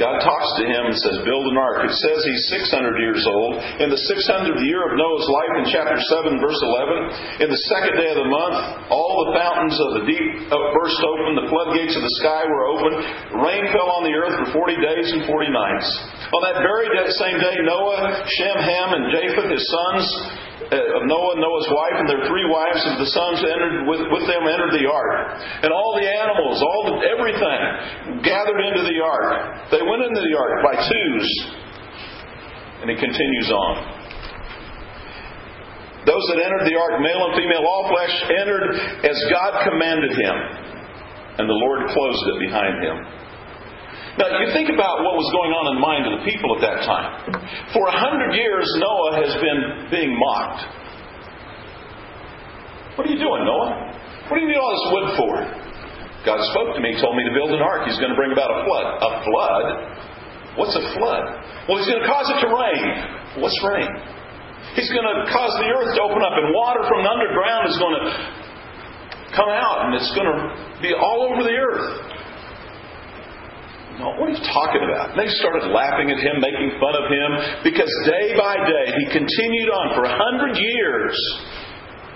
God 0.00 0.24
talks 0.24 0.50
to 0.56 0.64
him 0.64 0.88
and 0.88 0.96
says, 0.96 1.20
Build 1.20 1.44
an 1.52 1.56
ark. 1.60 1.84
It 1.84 1.92
says 1.92 2.18
he's 2.24 2.44
600 2.48 2.96
years 2.96 3.20
old. 3.28 3.60
In 3.76 3.92
the 3.92 4.00
600th 4.00 4.64
year 4.64 4.80
of 4.88 4.96
Noah's 4.96 5.28
life, 5.28 5.52
in 5.60 5.64
chapter 5.68 6.00
7, 6.00 6.40
verse 6.40 6.56
11, 6.64 7.44
in 7.44 7.48
the 7.52 7.62
second 7.68 8.00
day 8.00 8.08
of 8.08 8.18
the 8.24 8.30
month, 8.32 8.88
all 8.88 9.28
the 9.28 9.36
fountains 9.36 9.76
of 9.76 9.88
the 10.00 10.04
deep 10.08 10.48
burst 10.48 11.00
open, 11.04 11.44
the 11.44 11.48
floodgates 11.52 11.92
of 11.92 12.02
the 12.02 12.14
sky 12.24 12.40
were 12.40 12.64
open, 12.72 12.92
rain 13.44 13.68
fell 13.68 13.92
on 13.92 14.08
the 14.08 14.16
earth 14.16 14.48
for 14.48 14.64
40 14.64 14.80
days 14.80 15.12
and 15.12 15.28
40 15.28 15.52
nights. 15.52 15.86
On 16.32 16.40
that 16.40 16.64
very 16.64 16.88
same 17.12 17.36
day, 17.36 17.56
Noah, 17.60 18.24
Shem, 18.40 18.58
Ham, 18.58 18.88
and 18.96 19.04
Japheth, 19.12 19.50
his 19.52 19.64
sons, 19.68 20.04
uh, 20.08 20.51
Uh, 20.70 20.98
of 21.00 21.02
Noah 21.08 21.34
and 21.34 21.42
Noah's 21.42 21.70
wife 21.72 21.96
and 21.98 22.06
their 22.06 22.24
three 22.28 22.46
wives 22.46 22.82
of 22.86 23.00
the 23.00 23.08
sons 23.10 23.42
entered 23.42 23.88
with, 23.88 24.04
with 24.12 24.24
them 24.30 24.46
entered 24.46 24.72
the 24.76 24.86
ark. 24.86 25.42
And 25.64 25.74
all 25.74 25.96
the 25.98 26.06
animals, 26.06 26.62
all 26.62 26.82
the, 26.86 26.94
everything 27.08 28.22
gathered 28.22 28.60
into 28.70 28.86
the 28.86 28.98
ark. 29.02 29.72
They 29.74 29.82
went 29.82 30.06
into 30.06 30.22
the 30.22 30.34
ark 30.38 30.54
by 30.62 30.74
twos. 30.78 31.26
And 32.84 32.86
he 32.90 32.96
continues 32.98 33.48
on. 33.50 33.74
Those 36.04 36.24
that 36.34 36.38
entered 36.42 36.66
the 36.66 36.74
ark, 36.74 36.98
male 36.98 37.30
and 37.30 37.34
female, 37.38 37.62
all 37.62 37.86
flesh, 37.90 38.14
entered 38.34 38.74
as 39.06 39.16
God 39.30 39.62
commanded 39.66 40.10
him. 40.10 40.36
And 41.38 41.46
the 41.48 41.58
Lord 41.58 41.86
closed 41.90 42.24
it 42.34 42.38
behind 42.42 42.76
him. 42.82 42.96
Now, 44.20 44.28
you 44.44 44.52
think 44.52 44.68
about 44.68 45.00
what 45.00 45.16
was 45.16 45.28
going 45.32 45.56
on 45.56 45.72
in 45.72 45.80
the 45.80 45.84
mind 45.84 46.04
of 46.04 46.12
the 46.20 46.24
people 46.28 46.52
at 46.52 46.60
that 46.60 46.84
time. 46.84 47.32
For 47.72 47.88
a 47.88 47.96
hundred 47.96 48.36
years, 48.36 48.68
Noah 48.76 49.24
has 49.24 49.32
been 49.40 49.88
being 49.88 50.12
mocked. 50.12 50.60
What 53.00 53.08
are 53.08 53.12
you 53.12 53.16
doing, 53.16 53.48
Noah? 53.48 53.72
What 54.28 54.36
do 54.36 54.40
you 54.44 54.52
need 54.52 54.60
all 54.60 54.68
this 54.68 54.88
wood 54.92 55.08
for? 55.16 55.32
God 56.28 56.38
spoke 56.52 56.76
to 56.76 56.80
me, 56.84 56.92
told 57.00 57.16
me 57.16 57.24
to 57.24 57.32
build 57.32 57.56
an 57.56 57.64
ark. 57.64 57.88
He's 57.88 57.96
going 57.96 58.12
to 58.12 58.18
bring 58.20 58.36
about 58.36 58.52
a 58.52 58.68
flood. 58.68 58.86
A 59.00 59.10
flood? 59.24 59.66
What's 60.60 60.76
a 60.76 60.84
flood? 60.92 61.24
Well, 61.64 61.80
he's 61.80 61.88
going 61.88 62.04
to 62.04 62.10
cause 62.12 62.28
it 62.36 62.38
to 62.44 62.48
rain. 62.52 62.84
What's 63.40 63.56
rain? 63.64 63.88
He's 64.76 64.92
going 64.92 65.08
to 65.08 65.24
cause 65.32 65.56
the 65.56 65.72
earth 65.72 65.96
to 65.96 66.00
open 66.04 66.20
up, 66.20 66.36
and 66.36 66.52
water 66.52 66.84
from 66.84 67.00
the 67.00 67.10
underground 67.10 67.64
is 67.64 67.76
going 67.80 67.96
to 67.96 68.04
come 69.32 69.48
out, 69.48 69.88
and 69.88 69.96
it's 69.96 70.12
going 70.12 70.28
to 70.28 70.38
be 70.84 70.92
all 70.92 71.32
over 71.32 71.40
the 71.40 71.56
earth. 71.56 72.11
No, 74.02 74.18
what 74.18 74.26
are 74.26 74.34
you 74.34 74.46
talking 74.50 74.82
about? 74.82 75.14
And 75.14 75.18
they 75.22 75.30
started 75.38 75.70
laughing 75.70 76.10
at 76.10 76.18
him, 76.18 76.42
making 76.42 76.74
fun 76.82 76.98
of 76.98 77.06
him, 77.06 77.30
because 77.62 77.86
day 78.02 78.34
by 78.34 78.58
day 78.58 78.86
he 78.98 79.04
continued 79.14 79.70
on 79.70 79.94
for 79.94 80.02
a 80.02 80.10
hundred 80.10 80.58
years 80.58 81.14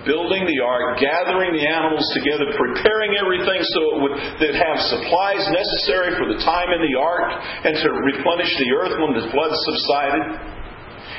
building 0.03 0.43
the 0.43 0.59
ark, 0.59 0.99
gathering 0.99 1.55
the 1.55 1.63
animals 1.63 2.03
together, 2.11 2.51
preparing 2.59 3.15
everything 3.15 3.63
so 3.71 3.79
it 3.95 3.97
would 4.03 4.15
they'd 4.39 4.59
have 4.59 4.79
supplies 4.91 5.43
necessary 5.47 6.11
for 6.19 6.27
the 6.27 6.39
time 6.43 6.75
in 6.75 6.83
the 6.91 6.95
ark 6.99 7.27
and 7.63 7.79
to 7.79 7.87
replenish 7.87 8.51
the 8.59 8.69
earth 8.75 8.95
when 8.99 9.15
the 9.15 9.31
flood 9.31 9.51
subsided. 9.71 10.23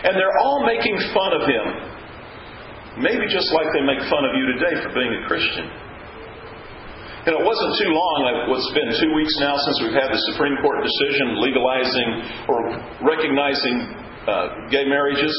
And 0.05 0.13
they're 0.21 0.39
all 0.45 0.69
making 0.69 1.01
fun 1.17 1.33
of 1.33 1.49
him. 1.49 1.67
Maybe 3.01 3.25
just 3.33 3.49
like 3.57 3.73
they 3.73 3.85
make 3.89 4.05
fun 4.05 4.21
of 4.21 4.37
you 4.37 4.45
today 4.53 4.75
for 4.85 4.93
being 4.93 5.17
a 5.17 5.23
Christian. 5.25 5.88
And 7.29 7.37
it 7.37 7.45
wasn't 7.45 7.77
too 7.77 7.93
long, 7.93 8.19
it's 8.57 8.73
been 8.73 8.89
two 9.05 9.13
weeks 9.13 9.37
now 9.37 9.53
since 9.61 9.77
we've 9.85 9.93
had 9.93 10.09
the 10.09 10.17
Supreme 10.33 10.57
Court 10.65 10.81
decision 10.81 11.37
legalizing 11.45 12.09
or 12.49 12.57
recognizing 13.05 13.77
uh, 14.25 14.65
gay 14.73 14.89
marriages. 14.89 15.37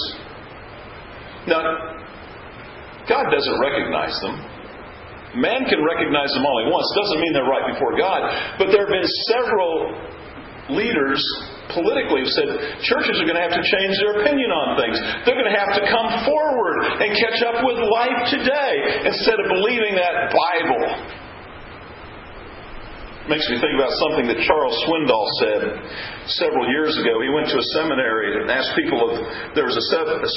Now, 1.49 1.65
God 3.09 3.25
doesn't 3.33 3.57
recognize 3.57 4.13
them. 4.21 4.37
Man 5.41 5.65
can 5.65 5.81
recognize 5.81 6.29
them 6.37 6.45
all 6.45 6.61
he 6.61 6.69
wants. 6.69 6.85
Doesn't 6.93 7.25
mean 7.25 7.33
they're 7.33 7.49
right 7.49 7.73
before 7.73 7.97
God. 7.97 8.21
But 8.61 8.69
there 8.69 8.85
have 8.85 8.93
been 8.93 9.09
several 9.33 9.89
leaders 10.69 11.17
politically 11.73 12.21
who 12.21 12.29
said 12.37 12.49
churches 12.85 13.17
are 13.17 13.25
going 13.25 13.41
to 13.41 13.45
have 13.49 13.57
to 13.57 13.65
change 13.65 13.97
their 13.97 14.21
opinion 14.21 14.53
on 14.53 14.77
things. 14.77 14.93
They're 15.25 15.41
going 15.41 15.49
to 15.49 15.57
have 15.57 15.73
to 15.73 15.89
come 15.89 16.21
forward 16.21 17.01
and 17.01 17.17
catch 17.17 17.41
up 17.49 17.65
with 17.65 17.81
life 17.81 18.29
today 18.29 19.09
instead 19.09 19.41
of 19.41 19.49
believing 19.57 19.97
that 19.97 20.29
Bible 20.29 21.25
makes 23.29 23.45
me 23.45 23.61
think 23.61 23.77
about 23.77 23.93
something 24.01 24.25
that 24.25 24.41
Charles 24.49 24.73
Swindoll 24.89 25.29
said 25.39 25.61
several 26.41 26.65
years 26.73 26.97
ago. 26.97 27.21
He 27.21 27.29
went 27.29 27.45
to 27.53 27.61
a 27.61 27.67
seminary 27.77 28.41
and 28.41 28.49
asked 28.49 28.73
people 28.73 28.97
if 29.13 29.53
there 29.53 29.69
was 29.69 29.77
a, 29.77 29.85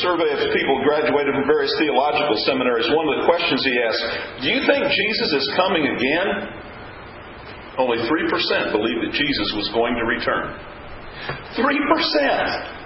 survey 0.05 0.29
of 0.37 0.53
people 0.53 0.77
graduated 0.85 1.33
from 1.33 1.49
various 1.49 1.73
theological 1.81 2.37
seminaries. 2.45 2.93
One 2.93 3.09
of 3.09 3.25
the 3.25 3.27
questions 3.27 3.65
he 3.65 3.75
asked, 3.81 4.05
Do 4.45 4.49
you 4.53 4.61
think 4.69 4.85
Jesus 4.93 5.31
is 5.41 5.47
coming 5.57 5.89
again? 5.89 6.29
Only 7.81 8.05
3% 8.05 8.77
believed 8.77 9.01
that 9.09 9.15
Jesus 9.17 9.49
was 9.57 9.73
going 9.73 9.97
to 9.97 10.05
return. 10.05 10.53
3%! 11.57 12.83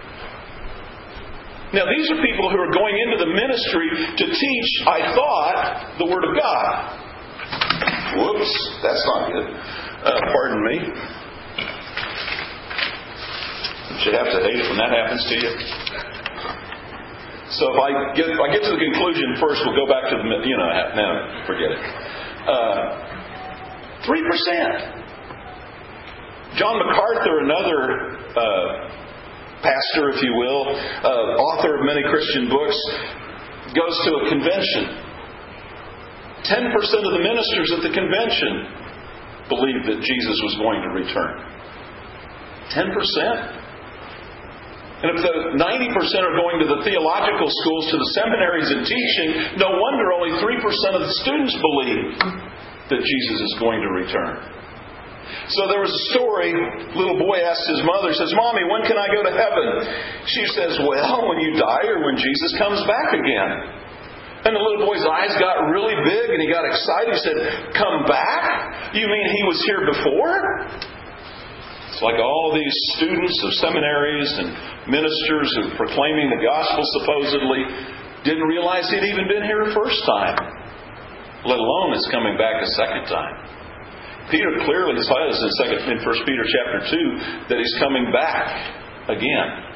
Now, 1.74 1.82
these 1.90 2.06
are 2.14 2.22
people 2.22 2.46
who 2.46 2.62
are 2.62 2.70
going 2.70 2.94
into 2.94 3.18
the 3.26 3.30
ministry 3.34 3.90
to 3.90 4.24
teach, 4.30 4.70
I 4.86 5.10
thought, 5.18 5.98
the 5.98 6.06
Word 6.06 6.22
of 6.22 6.38
God. 6.38 7.05
Whoops, 8.14 8.52
that's 8.82 9.04
not 9.10 9.32
good. 9.32 9.48
Uh, 10.06 10.20
pardon 10.30 10.62
me. 10.62 10.76
You 13.90 13.96
should 14.04 14.14
have 14.14 14.30
to 14.30 14.40
hate 14.46 14.62
when 14.70 14.78
that 14.78 14.94
happens 14.94 15.24
to 15.26 15.34
you. 15.34 15.50
So 17.56 17.72
if 17.72 17.78
I 17.78 17.88
get 18.14 18.26
if 18.28 18.38
I 18.38 18.48
get 18.52 18.62
to 18.66 18.74
the 18.74 18.82
conclusion 18.82 19.38
first, 19.38 19.62
we'll 19.64 19.78
go 19.78 19.86
back 19.86 20.10
to 20.10 20.16
the 20.18 20.28
you 20.44 20.56
know 20.58 20.68
no 20.98 21.06
forget 21.46 21.70
it. 21.70 21.82
Uh, 22.46 23.06
three 24.06 24.22
uh, 24.22 24.30
percent. 24.30 25.06
John 26.58 26.78
MacArthur, 26.78 27.44
another 27.44 28.16
uh, 28.32 28.88
pastor, 29.62 30.10
if 30.16 30.22
you 30.22 30.32
will, 30.34 30.72
uh, 30.72 31.36
author 31.36 31.76
of 31.76 31.84
many 31.84 32.02
Christian 32.08 32.48
books, 32.48 32.76
goes 33.76 33.96
to 34.08 34.10
a 34.24 34.28
convention. 34.30 35.05
Ten 36.46 36.70
percent 36.70 37.02
of 37.02 37.12
the 37.12 37.22
ministers 37.22 37.68
at 37.74 37.82
the 37.82 37.92
convention 37.92 38.86
believed 39.48 39.84
that 39.90 39.98
Jesus 40.02 40.36
was 40.42 40.54
going 40.58 40.82
to 40.82 40.90
return? 40.94 41.34
10%? 42.74 43.66
And 44.96 45.12
if 45.12 45.20
the 45.20 45.34
90% 45.60 45.62
are 46.24 46.36
going 46.40 46.56
to 46.64 46.68
the 46.72 46.80
theological 46.82 47.46
schools, 47.52 47.84
to 47.92 47.96
the 48.00 48.10
seminaries 48.16 48.72
and 48.72 48.80
teaching, 48.80 49.60
no 49.60 49.76
wonder 49.76 50.08
only 50.16 50.32
3% 50.40 50.56
of 50.96 51.02
the 51.04 51.14
students 51.20 51.52
believe 51.52 52.16
that 52.88 53.00
Jesus 53.04 53.38
is 53.44 53.54
going 53.60 53.84
to 53.84 53.90
return. 53.92 54.56
So 55.52 55.68
there 55.68 55.82
was 55.82 55.92
a 55.92 56.04
story, 56.16 56.54
little 56.96 57.18
boy 57.18 57.44
asked 57.44 57.66
his 57.68 57.82
mother, 57.84 58.14
says, 58.14 58.32
Mommy, 58.34 58.64
when 58.66 58.88
can 58.88 58.96
I 58.96 59.10
go 59.10 59.20
to 59.26 59.34
heaven? 59.34 59.66
She 60.32 60.46
says, 60.54 60.78
Well, 60.80 61.28
when 61.28 61.44
you 61.44 61.58
die 61.58 61.86
or 61.92 62.00
when 62.06 62.16
Jesus 62.16 62.56
comes 62.56 62.80
back 62.88 63.12
again. 63.12 63.75
And 64.46 64.54
the 64.54 64.62
little 64.62 64.86
boy's 64.86 65.02
eyes 65.02 65.34
got 65.42 65.66
really 65.74 65.98
big 66.06 66.30
and 66.30 66.38
he 66.38 66.46
got 66.46 66.62
excited. 66.62 67.18
He 67.18 67.22
said, 67.26 67.38
Come 67.74 68.06
back? 68.06 68.94
You 68.94 69.10
mean 69.10 69.26
he 69.34 69.42
was 69.42 69.58
here 69.66 69.82
before? 69.90 70.38
It's 71.90 71.98
like 71.98 72.22
all 72.22 72.54
these 72.54 72.76
students 72.94 73.34
of 73.42 73.50
seminaries 73.58 74.30
and 74.38 74.54
ministers 74.86 75.50
who 75.58 75.62
are 75.72 75.76
proclaiming 75.80 76.30
the 76.30 76.38
gospel 76.46 76.84
supposedly 77.02 77.66
didn't 78.22 78.46
realize 78.46 78.86
he'd 78.86 79.02
even 79.10 79.26
been 79.26 79.42
here 79.42 79.66
a 79.66 79.74
first 79.74 79.98
time, 80.04 80.38
let 81.42 81.58
alone 81.58 81.90
is 81.98 82.06
coming 82.14 82.38
back 82.38 82.62
a 82.62 82.70
second 82.78 83.10
time. 83.10 83.34
Peter 84.30 84.62
clearly 84.62 84.94
says 84.98 85.42
in, 85.42 85.96
in 85.96 85.98
1 86.04 86.26
Peter 86.26 86.44
chapter 86.46 86.78
2 86.86 87.50
that 87.50 87.58
he's 87.58 87.74
coming 87.82 88.10
back 88.14 88.46
again. 89.10 89.75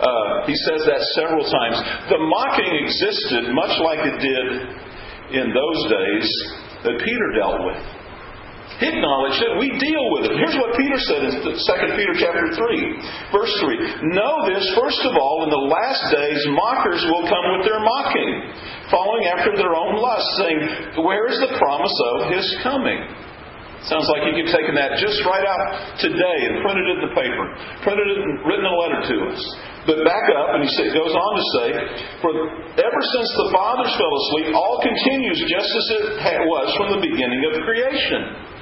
Uh, 0.00 0.46
he 0.46 0.54
says 0.66 0.82
that 0.90 1.00
several 1.14 1.46
times. 1.46 1.78
The 2.10 2.18
mocking 2.18 2.72
existed 2.82 3.54
much 3.54 3.74
like 3.78 4.02
it 4.02 4.18
did 4.18 4.46
in 5.38 5.46
those 5.54 5.80
days 5.90 6.28
that 6.82 6.98
Peter 6.98 7.28
dealt 7.38 7.62
with. 7.62 7.82
He 8.82 8.90
acknowledged 8.90 9.38
it. 9.38 9.54
We 9.62 9.70
deal 9.78 10.02
with 10.18 10.26
it. 10.26 10.34
Here's 10.34 10.58
what 10.58 10.74
Peter 10.74 10.98
said 10.98 11.22
in 11.30 11.32
2 11.46 11.54
Peter 11.94 12.14
chapter 12.18 12.42
3, 12.58 13.30
verse 13.30 13.54
3. 13.62 14.10
Know 14.18 14.50
this, 14.50 14.66
first 14.74 14.98
of 15.06 15.14
all, 15.14 15.46
in 15.46 15.50
the 15.54 15.64
last 15.70 16.02
days 16.10 16.42
mockers 16.50 17.06
will 17.06 17.22
come 17.30 17.46
with 17.54 17.70
their 17.70 17.78
mocking, 17.78 18.32
following 18.90 19.30
after 19.30 19.54
their 19.54 19.78
own 19.78 19.94
lust, 20.02 20.26
saying, 20.42 20.58
Where 21.06 21.30
is 21.30 21.38
the 21.38 21.54
promise 21.54 21.94
of 22.18 22.34
his 22.34 22.46
coming? 22.66 22.98
Sounds 23.86 24.08
like 24.10 24.26
he 24.26 24.42
could 24.42 24.48
have 24.50 24.56
taken 24.58 24.74
that 24.74 24.96
just 24.98 25.22
right 25.22 25.44
out 25.44 26.00
today 26.00 26.38
and 26.50 26.64
printed 26.64 26.88
it 26.88 26.94
in 26.98 27.02
the 27.04 27.14
paper, 27.14 27.44
printed 27.84 28.08
it 28.10 28.18
and 28.26 28.42
written 28.42 28.64
a 28.64 28.74
letter 28.74 29.00
to 29.06 29.16
us. 29.28 29.42
But 29.84 30.00
back 30.00 30.26
up, 30.32 30.56
and 30.56 30.64
he 30.64 30.72
goes 30.96 31.12
on 31.12 31.30
to 31.36 31.44
say, 31.60 31.68
For 32.24 32.32
ever 32.80 33.00
since 33.12 33.28
the 33.36 33.48
fathers 33.52 33.92
fell 33.92 34.14
asleep, 34.16 34.48
all 34.56 34.80
continues 34.80 35.38
just 35.44 35.68
as 35.68 35.86
it 36.24 36.44
was 36.48 36.66
from 36.80 36.96
the 36.96 37.02
beginning 37.04 37.44
of 37.52 37.60
creation. 37.68 38.54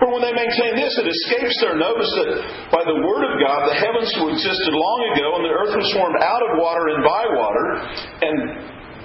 For 0.00 0.08
when 0.08 0.24
they 0.24 0.32
maintain 0.32 0.80
this, 0.80 0.96
it 0.96 1.04
escapes 1.04 1.56
their 1.60 1.76
notice 1.76 2.08
that 2.08 2.72
by 2.72 2.80
the 2.88 2.96
Word 3.04 3.28
of 3.28 3.36
God 3.36 3.68
the 3.68 3.76
heavens 3.76 4.08
existed 4.08 4.72
long 4.72 5.00
ago, 5.12 5.28
and 5.36 5.42
the 5.44 5.52
earth 5.52 5.76
was 5.76 5.88
formed 5.92 6.16
out 6.24 6.40
of 6.40 6.56
water 6.56 6.96
and 6.96 7.04
by 7.04 7.24
water, 7.36 7.66
and 8.24 8.36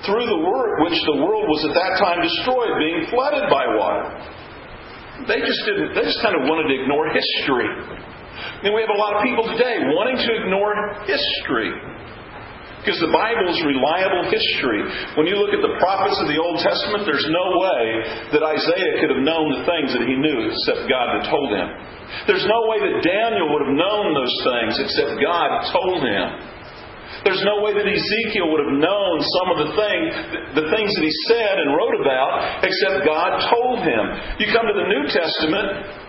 through 0.08 0.24
the 0.24 0.41
Word 0.48 0.88
which 0.88 0.96
the 1.12 1.20
world 1.20 1.44
was 1.51 1.62
at 1.67 1.75
that 1.75 1.94
time 2.00 2.24
destroyed, 2.24 2.72
being 2.79 3.12
flooded 3.12 3.51
by 3.51 3.67
water. 3.75 4.08
They 5.27 5.44
just 5.44 5.62
didn't, 5.67 5.91
they 6.00 6.08
just 6.08 6.24
kind 6.24 6.39
of 6.39 6.48
wanted 6.48 6.72
to 6.72 6.75
ignore 6.79 7.12
history. 7.12 7.67
Then 8.63 8.75
we 8.75 8.82
have 8.82 8.94
a 8.94 9.00
lot 9.00 9.18
of 9.18 9.22
people 9.24 9.46
today 9.48 9.84
wanting 9.94 10.20
to 10.20 10.32
ignore 10.44 10.74
history. 11.08 11.72
Because 12.86 13.01
the 13.01 13.10
Bible 13.10 13.50
is 13.50 13.58
reliable 13.65 14.30
history. 14.30 14.86
When 15.18 15.25
you 15.25 15.42
look 15.42 15.58
at 15.58 15.65
the 15.65 15.74
prophets 15.82 16.22
of 16.22 16.30
the 16.30 16.38
Old 16.38 16.62
Testament, 16.62 17.01
there's 17.10 17.25
no 17.34 17.48
way 17.58 17.82
that 18.30 18.46
Isaiah 18.46 19.01
could 19.01 19.10
have 19.10 19.25
known 19.25 19.58
the 19.58 19.65
things 19.65 19.89
that 19.98 20.06
he 20.06 20.13
knew 20.13 20.54
except 20.54 20.86
God 20.86 21.18
had 21.18 21.25
told 21.25 21.50
him. 21.50 21.65
There's 22.30 22.46
no 22.46 22.70
way 22.70 22.86
that 22.86 23.01
Daniel 23.01 23.50
would 23.58 23.65
have 23.65 23.74
known 23.74 24.13
those 24.13 24.38
things 24.46 24.74
except 24.86 25.18
God 25.18 25.50
told 25.74 26.06
him. 26.06 26.56
There's 27.25 27.42
no 27.42 27.65
way 27.65 27.74
that 27.74 27.89
Ezekiel 27.89 28.54
would 28.54 28.62
have 28.70 28.77
known 28.77 29.15
some 29.18 29.48
of 29.50 29.58
the 29.65 29.70
things, 29.74 30.10
the 30.54 30.70
things 30.70 30.89
that 30.94 31.06
he 31.10 31.15
said 31.25 31.58
and 31.58 31.74
wrote 31.74 31.98
about, 31.98 32.62
except 32.62 33.01
God 33.01 33.42
told 33.50 33.82
him. 33.82 34.04
You 34.38 34.54
come 34.54 34.70
to 34.70 34.77
the 34.77 34.86
New 34.94 35.10
Testament, 35.10 36.05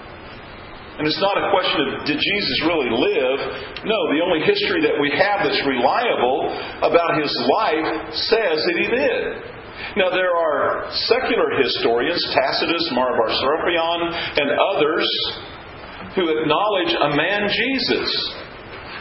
and 0.96 1.04
it's 1.04 1.20
not 1.20 1.36
a 1.36 1.52
question 1.52 1.80
of 1.92 2.08
did 2.08 2.16
Jesus 2.16 2.56
really 2.64 2.88
live? 2.88 3.38
No, 3.84 3.98
the 4.16 4.20
only 4.24 4.40
history 4.48 4.80
that 4.80 4.96
we 4.96 5.12
have 5.12 5.44
that's 5.44 5.60
reliable 5.68 6.48
about 6.80 7.20
his 7.20 7.28
life 7.52 8.16
says 8.32 8.56
that 8.64 8.76
he 8.80 8.88
did. 8.88 9.20
Now, 10.00 10.08
there 10.08 10.32
are 10.32 10.88
secular 11.04 11.52
historians, 11.60 12.16
Tacitus, 12.32 12.88
Mara 12.96 13.12
bar 13.12 13.28
Serapion, 13.28 14.00
and 14.40 14.48
others, 14.72 15.08
who 16.16 16.32
acknowledge 16.32 16.92
a 16.96 17.10
man 17.12 17.44
Jesus, 17.44 18.08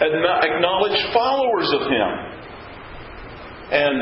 acknowledge 0.03 0.99
followers 1.15 1.71
of 1.79 1.81
him. 1.87 2.11
And 3.71 3.95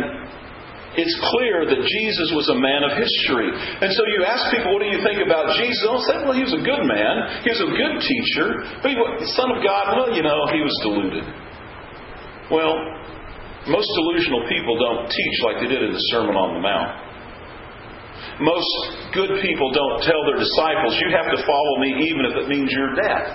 it's 0.93 1.17
clear 1.33 1.65
that 1.65 1.81
Jesus 1.81 2.29
was 2.37 2.47
a 2.53 2.57
man 2.57 2.85
of 2.85 2.93
history. 2.93 3.49
And 3.53 3.89
so 3.89 4.01
you 4.13 4.25
ask 4.25 4.53
people, 4.53 4.77
what 4.77 4.81
do 4.85 4.89
you 4.89 5.01
think 5.01 5.25
about 5.25 5.57
Jesus? 5.57 5.81
They'll 5.81 6.05
say, 6.05 6.17
well, 6.21 6.37
he 6.37 6.45
was 6.45 6.53
a 6.53 6.63
good 6.63 6.83
man. 6.85 7.43
He 7.45 7.49
was 7.49 7.61
a 7.65 7.71
good 7.73 7.95
teacher. 8.01 8.47
But 8.81 8.93
he 8.93 8.97
was 8.97 9.25
the 9.25 9.31
Son 9.33 9.49
of 9.49 9.65
God, 9.65 9.97
well, 9.97 10.09
you 10.13 10.21
know, 10.21 10.37
he 10.53 10.61
was 10.61 10.75
deluded. 10.85 11.25
Well, 12.53 12.77
most 13.67 13.89
delusional 13.95 14.43
people 14.51 14.75
don't 14.75 15.07
teach 15.07 15.37
like 15.47 15.63
they 15.63 15.69
did 15.71 15.81
in 15.81 15.93
the 15.95 16.05
Sermon 16.11 16.35
on 16.35 16.59
the 16.59 16.61
Mount. 16.61 17.12
Most 18.41 18.71
good 19.13 19.39
people 19.41 19.69
don't 19.71 20.01
tell 20.03 20.21
their 20.25 20.39
disciples, 20.41 20.97
you 20.99 21.13
have 21.13 21.29
to 21.31 21.39
follow 21.45 21.75
me 21.79 22.09
even 22.09 22.23
if 22.29 22.33
it 22.43 22.47
means 22.49 22.71
your 22.73 22.95
death. 22.95 23.29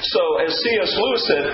So, 0.00 0.22
as 0.42 0.50
C.S. 0.50 0.90
Lewis 0.96 1.22
said, 1.28 1.44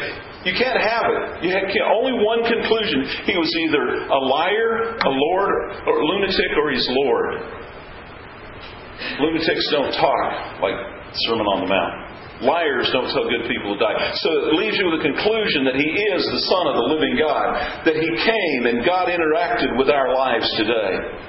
you 0.46 0.54
can't 0.54 0.78
have 0.78 1.06
it. 1.10 1.22
You 1.42 1.50
have 1.50 1.66
only 1.90 2.14
one 2.22 2.46
conclusion. 2.46 3.26
He 3.26 3.34
was 3.34 3.50
either 3.66 4.06
a 4.06 4.20
liar, 4.30 4.94
a 4.94 5.10
lord, 5.10 5.54
or 5.90 5.94
a 5.98 6.04
lunatic, 6.06 6.50
or 6.54 6.70
he's 6.70 6.86
Lord. 7.02 7.66
Lunatics 9.18 9.66
don't 9.74 9.92
talk 9.98 10.62
like 10.62 10.78
Sermon 11.26 11.46
on 11.50 11.66
the 11.66 11.68
Mount. 11.68 11.94
Liars 12.44 12.88
don't 12.92 13.08
tell 13.10 13.24
good 13.26 13.48
people 13.48 13.74
to 13.74 13.80
die. 13.80 13.96
So 14.20 14.28
it 14.52 14.60
leaves 14.60 14.76
you 14.76 14.86
with 14.92 15.00
the 15.00 15.04
conclusion 15.08 15.64
that 15.64 15.76
He 15.76 15.88
is 15.88 16.20
the 16.20 16.42
Son 16.52 16.64
of 16.68 16.76
the 16.76 16.86
living 16.92 17.16
God, 17.16 17.82
that 17.88 17.96
He 17.96 18.10
came 18.12 18.60
and 18.68 18.84
God 18.84 19.08
interacted 19.08 19.72
with 19.80 19.88
our 19.88 20.12
lives 20.12 20.44
today. 20.60 21.26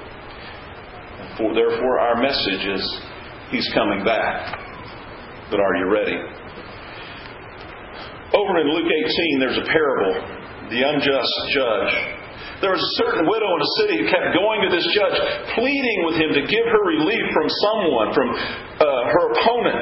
For, 1.38 1.54
therefore, 1.54 2.00
our 2.00 2.20
message 2.20 2.66
is 2.66 2.82
He's 3.50 3.68
coming 3.72 4.04
back. 4.04 4.60
But 5.50 5.60
are 5.60 5.74
you 5.80 5.88
ready? 5.88 6.18
Over 8.36 8.60
in 8.60 8.68
Luke 8.68 8.92
18, 8.92 9.40
there's 9.40 9.56
a 9.56 9.64
parable, 9.64 10.68
the 10.68 10.84
unjust 10.84 11.34
judge. 11.56 11.92
There 12.60 12.76
was 12.76 12.82
a 12.84 12.92
certain 13.00 13.24
widow 13.24 13.48
in 13.56 13.60
a 13.64 13.72
city 13.80 13.94
who 14.02 14.06
kept 14.12 14.36
going 14.36 14.68
to 14.68 14.70
this 14.74 14.84
judge, 14.92 15.16
pleading 15.56 15.98
with 16.04 16.16
him 16.20 16.30
to 16.36 16.42
give 16.44 16.66
her 16.68 16.82
relief 16.84 17.24
from 17.32 17.48
someone, 17.48 18.08
from 18.12 18.28
uh, 18.36 19.02
her 19.08 19.24
opponent. 19.32 19.80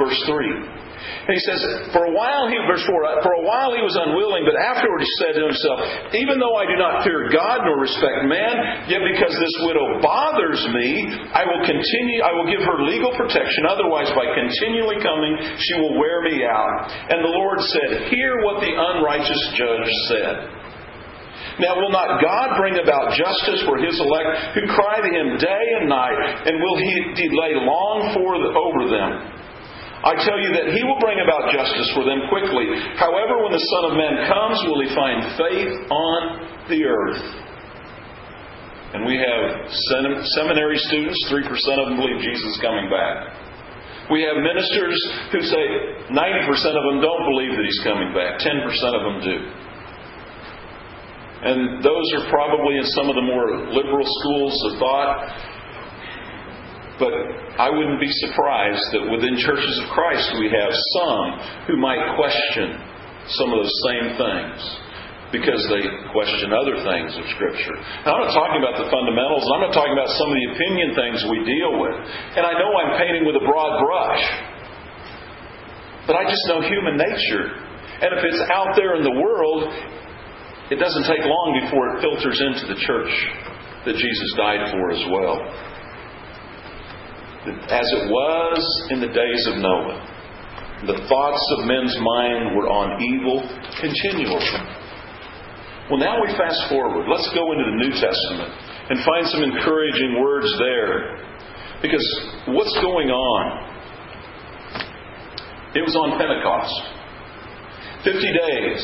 Verse 0.00 0.16
3. 0.24 0.81
And 1.22 1.32
he 1.38 1.42
says, 1.46 1.60
for 1.94 2.02
a 2.08 2.12
while 2.14 2.50
he, 2.50 2.58
verse 2.66 2.82
4, 2.82 2.90
uh, 2.90 3.22
for 3.22 3.34
a 3.38 3.44
while 3.46 3.70
he 3.74 3.82
was 3.82 3.94
unwilling, 3.94 4.42
but 4.42 4.58
afterward 4.58 5.02
he 5.02 5.12
said 5.22 5.38
to 5.38 5.42
himself, 5.46 5.78
Even 6.18 6.42
though 6.42 6.58
I 6.58 6.66
do 6.66 6.74
not 6.74 7.06
fear 7.06 7.30
God 7.30 7.62
nor 7.62 7.78
respect 7.78 8.26
man, 8.26 8.90
yet 8.90 9.02
because 9.06 9.30
this 9.30 9.56
widow 9.62 10.02
bothers 10.02 10.62
me, 10.74 10.90
I 11.30 11.46
will 11.46 11.62
continue, 11.62 12.26
I 12.26 12.34
will 12.34 12.48
give 12.50 12.62
her 12.62 12.82
legal 12.82 13.14
protection. 13.14 13.70
Otherwise, 13.70 14.10
by 14.18 14.34
continually 14.34 14.98
coming, 14.98 15.38
she 15.62 15.74
will 15.78 15.94
wear 15.98 16.26
me 16.26 16.42
out. 16.42 16.90
And 17.10 17.22
the 17.22 17.34
Lord 17.34 17.58
said, 17.70 18.10
Hear 18.10 18.42
what 18.42 18.58
the 18.58 18.74
unrighteous 18.74 19.42
judge 19.54 19.90
said. 20.10 20.36
Now, 21.60 21.76
will 21.76 21.92
not 21.92 22.22
God 22.22 22.56
bring 22.56 22.80
about 22.80 23.12
justice 23.12 23.60
for 23.68 23.76
his 23.76 23.94
elect 24.00 24.56
who 24.56 24.64
cry 24.72 25.04
to 25.04 25.10
him 25.10 25.36
day 25.36 25.64
and 25.80 25.88
night, 25.88 26.48
and 26.48 26.56
will 26.56 26.78
he 26.80 27.12
delay 27.14 27.52
long 27.60 28.16
for 28.16 28.40
the, 28.40 28.50
over 28.56 28.82
them? 28.88 29.41
I 30.02 30.18
tell 30.18 30.34
you 30.34 30.50
that 30.58 30.74
he 30.74 30.82
will 30.82 30.98
bring 30.98 31.22
about 31.22 31.54
justice 31.54 31.86
for 31.94 32.02
them 32.02 32.26
quickly. 32.26 32.66
However, 32.98 33.38
when 33.46 33.54
the 33.54 33.62
Son 33.62 33.82
of 33.86 33.94
Man 33.94 34.26
comes, 34.26 34.58
will 34.66 34.82
he 34.82 34.90
find 34.90 35.18
faith 35.38 35.74
on 35.90 36.20
the 36.66 36.80
earth? 36.82 37.22
And 38.98 39.06
we 39.06 39.16
have 39.16 39.70
seminary 40.34 40.76
students, 40.90 41.16
3% 41.30 41.46
of 41.80 41.84
them 41.88 41.96
believe 42.02 42.18
Jesus 42.18 42.44
is 42.44 42.58
coming 42.60 42.90
back. 42.90 43.30
We 44.10 44.26
have 44.26 44.36
ministers 44.42 44.98
who 45.30 45.40
say 45.40 45.64
90% 46.10 46.18
of 46.50 46.82
them 46.90 46.98
don't 47.00 47.24
believe 47.30 47.54
that 47.54 47.64
he's 47.64 47.80
coming 47.86 48.10
back, 48.12 48.42
10% 48.42 48.58
of 48.98 49.02
them 49.06 49.18
do. 49.22 49.38
And 51.42 51.82
those 51.82 52.06
are 52.18 52.28
probably 52.28 52.76
in 52.76 52.86
some 52.98 53.08
of 53.08 53.14
the 53.14 53.22
more 53.22 53.70
liberal 53.70 54.06
schools 54.06 54.54
of 54.70 54.78
thought. 54.78 55.30
But 57.00 57.12
I 57.56 57.72
wouldn't 57.72 58.00
be 58.00 58.10
surprised 58.28 58.84
that 58.92 59.08
within 59.08 59.40
churches 59.40 59.74
of 59.80 59.86
Christ 59.96 60.28
we 60.36 60.52
have 60.52 60.72
some 61.00 61.24
who 61.68 61.76
might 61.80 62.16
question 62.20 62.76
some 63.40 63.48
of 63.48 63.64
those 63.64 63.76
same 63.88 64.06
things 64.18 64.60
because 65.32 65.64
they 65.72 65.80
question 66.12 66.52
other 66.52 66.76
things 66.84 67.16
of 67.16 67.24
Scripture. 67.32 67.72
Now, 68.04 68.20
I'm 68.20 68.28
not 68.28 68.36
talking 68.36 68.60
about 68.60 68.76
the 68.76 68.88
fundamentals, 68.92 69.48
I'm 69.48 69.64
not 69.64 69.72
talking 69.72 69.96
about 69.96 70.12
some 70.20 70.28
of 70.28 70.36
the 70.36 70.46
opinion 70.52 70.92
things 70.92 71.24
we 71.24 71.40
deal 71.48 71.80
with. 71.80 71.96
And 72.36 72.44
I 72.44 72.52
know 72.60 72.68
I'm 72.76 73.00
painting 73.00 73.24
with 73.24 73.40
a 73.40 73.44
broad 73.48 73.80
brush, 73.80 74.24
but 76.04 76.20
I 76.20 76.28
just 76.28 76.44
know 76.52 76.60
human 76.60 77.00
nature. 77.00 77.48
And 78.04 78.12
if 78.12 78.20
it's 78.20 78.44
out 78.52 78.76
there 78.76 79.00
in 79.00 79.02
the 79.08 79.16
world, 79.16 79.72
it 80.68 80.76
doesn't 80.76 81.08
take 81.08 81.24
long 81.24 81.48
before 81.64 81.96
it 81.96 82.04
filters 82.04 82.36
into 82.36 82.68
the 82.68 82.78
church 82.84 83.12
that 83.88 83.96
Jesus 83.96 84.28
died 84.36 84.68
for 84.68 84.92
as 84.92 85.02
well 85.08 85.40
as 87.42 87.86
it 87.98 88.04
was 88.06 88.60
in 88.90 89.00
the 89.00 89.10
days 89.10 89.42
of 89.50 89.58
Noah. 89.58 89.98
The 90.86 90.98
thoughts 91.06 91.44
of 91.58 91.66
men's 91.66 91.94
mind 91.98 92.54
were 92.58 92.66
on 92.66 92.98
evil 93.02 93.42
continually. 93.78 94.42
Well, 95.90 95.98
now 95.98 96.22
we 96.22 96.30
fast 96.38 96.70
forward. 96.70 97.06
Let's 97.10 97.30
go 97.34 97.50
into 97.50 97.66
the 97.66 97.78
New 97.82 97.92
Testament 97.98 98.50
and 98.90 98.98
find 99.02 99.26
some 99.26 99.42
encouraging 99.42 100.22
words 100.22 100.46
there. 100.58 101.18
Because 101.82 102.06
what's 102.54 102.74
going 102.78 103.10
on? 103.10 103.42
It 105.74 105.82
was 105.82 105.94
on 105.98 106.18
Pentecost. 106.18 106.74
Fifty 108.06 108.30
days 108.30 108.82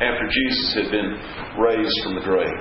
after 0.00 0.24
Jesus 0.28 0.68
had 0.76 0.88
been 0.92 1.10
raised 1.60 1.96
from 2.04 2.14
the 2.16 2.24
grave. 2.24 2.60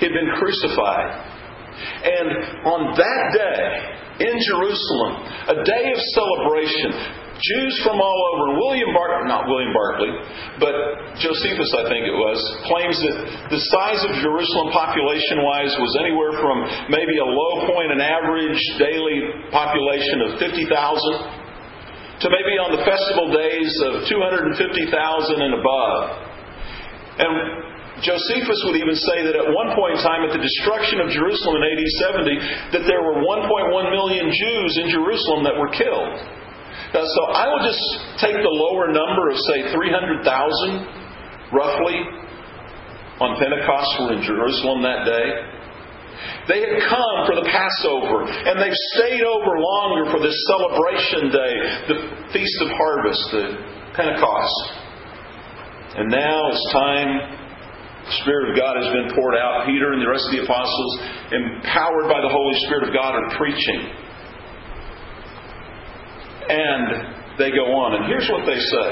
He 0.00 0.08
had 0.08 0.16
been 0.16 0.32
crucified. 0.36 1.35
And 1.76 2.28
on 2.64 2.80
that 2.96 3.22
day, 3.36 3.96
in 4.16 4.36
Jerusalem, 4.48 5.12
a 5.52 5.56
day 5.60 5.84
of 5.92 6.00
celebration. 6.16 7.24
Jews 7.36 7.74
from 7.84 8.00
all 8.00 8.20
over. 8.32 8.56
William 8.56 8.96
Barclay, 8.96 9.28
not 9.28 9.44
William 9.44 9.68
Barclay, 9.76 10.08
but 10.56 10.72
Josephus, 11.20 11.68
I 11.76 11.84
think 11.92 12.08
it 12.08 12.16
was, 12.16 12.40
claims 12.64 12.96
that 12.96 13.16
the 13.52 13.60
size 13.76 14.00
of 14.08 14.16
Jerusalem 14.24 14.72
population 14.72 15.44
wise 15.44 15.68
was 15.76 15.92
anywhere 16.00 16.32
from 16.40 16.64
maybe 16.88 17.20
a 17.20 17.28
low 17.28 17.68
point, 17.68 17.92
an 17.92 18.00
average 18.00 18.56
daily 18.80 19.20
population 19.52 20.32
of 20.32 20.40
50,000, 20.40 20.64
to 22.24 22.26
maybe 22.32 22.56
on 22.56 22.72
the 22.72 22.80
festival 22.88 23.28
days 23.28 23.72
of 23.84 24.08
250,000 24.08 24.56
and 24.56 25.52
above. 25.60 26.00
And 27.20 27.32
Josephus 28.04 28.60
would 28.68 28.76
even 28.76 28.92
say 28.92 29.24
that 29.24 29.36
at 29.36 29.48
one 29.56 29.72
point 29.72 29.96
in 29.96 30.00
time, 30.04 30.20
at 30.28 30.32
the 30.36 30.42
destruction 30.42 31.00
of 31.00 31.08
Jerusalem 31.08 31.56
in 31.56 31.64
AD 31.64 31.82
70, 32.76 32.76
that 32.76 32.84
there 32.84 33.00
were 33.00 33.24
1.1 33.24 33.48
million 33.88 34.28
Jews 34.28 34.72
in 34.84 34.92
Jerusalem 34.92 35.48
that 35.48 35.56
were 35.56 35.72
killed. 35.72 36.12
Now, 36.92 37.04
so 37.08 37.20
I 37.32 37.48
will 37.48 37.64
just 37.64 37.80
take 38.20 38.36
the 38.36 38.52
lower 38.52 38.92
number 38.92 39.32
of, 39.32 39.36
say, 39.48 39.72
300,000, 39.72 41.56
roughly, 41.56 41.98
on 43.16 43.40
Pentecost 43.40 43.90
were 43.96 44.12
in 44.12 44.20
Jerusalem 44.20 44.84
that 44.84 45.08
day. 45.08 45.26
They 46.52 46.60
had 46.60 46.76
come 46.84 47.16
for 47.24 47.34
the 47.34 47.48
Passover, 47.48 48.28
and 48.28 48.60
they've 48.60 48.80
stayed 48.92 49.24
over 49.24 49.56
longer 49.56 50.12
for 50.12 50.20
this 50.20 50.36
celebration 50.52 51.32
day, 51.32 51.54
the 51.88 51.98
Feast 52.32 52.58
of 52.60 52.68
Harvest, 52.76 53.24
the 53.32 53.44
Pentecost. 53.96 54.60
And 55.96 56.12
now 56.12 56.52
it's 56.52 56.72
time 56.72 57.45
the 58.06 58.16
Spirit 58.22 58.50
of 58.50 58.52
God 58.54 58.78
has 58.78 58.86
been 58.94 59.10
poured 59.18 59.34
out. 59.34 59.66
Peter 59.66 59.90
and 59.90 59.98
the 59.98 60.06
rest 60.06 60.30
of 60.30 60.32
the 60.38 60.42
apostles, 60.46 60.92
empowered 61.34 62.06
by 62.06 62.22
the 62.22 62.30
Holy 62.30 62.54
Spirit 62.70 62.86
of 62.86 62.92
God, 62.94 63.18
are 63.18 63.28
preaching. 63.34 63.80
And 66.46 66.86
they 67.34 67.50
go 67.50 67.66
on. 67.66 67.98
And 67.98 68.02
here's 68.06 68.30
what 68.30 68.46
they 68.46 68.58
say. 68.58 68.90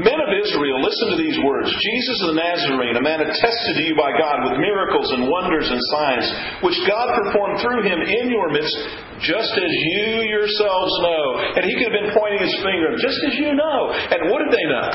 Men 0.00 0.22
of 0.22 0.30
Israel, 0.30 0.78
listen 0.80 1.06
to 1.12 1.18
these 1.18 1.34
words. 1.42 1.66
Jesus 1.66 2.16
of 2.22 2.28
the 2.32 2.38
Nazarene, 2.38 2.94
a 2.94 3.02
man 3.02 3.26
attested 3.26 3.74
to 3.74 3.82
you 3.90 3.98
by 3.98 4.14
God 4.14 4.46
with 4.46 4.62
miracles 4.62 5.10
and 5.18 5.26
wonders 5.26 5.66
and 5.66 5.82
signs, 5.98 6.26
which 6.62 6.78
God 6.86 7.10
performed 7.26 7.58
through 7.58 7.82
him 7.82 7.98
in 7.98 8.30
your 8.30 8.54
midst, 8.54 8.70
just 9.18 9.50
as 9.50 9.72
you 9.92 10.30
yourselves 10.30 10.94
know. 11.02 11.24
And 11.58 11.66
he 11.66 11.74
could 11.74 11.90
have 11.90 11.98
been 12.06 12.14
pointing 12.14 12.38
his 12.38 12.54
finger, 12.62 12.94
just 13.02 13.18
as 13.28 13.34
you 13.34 13.50
know. 13.58 13.90
And 13.92 14.30
what 14.30 14.46
did 14.46 14.54
they 14.54 14.66
know? 14.70 14.88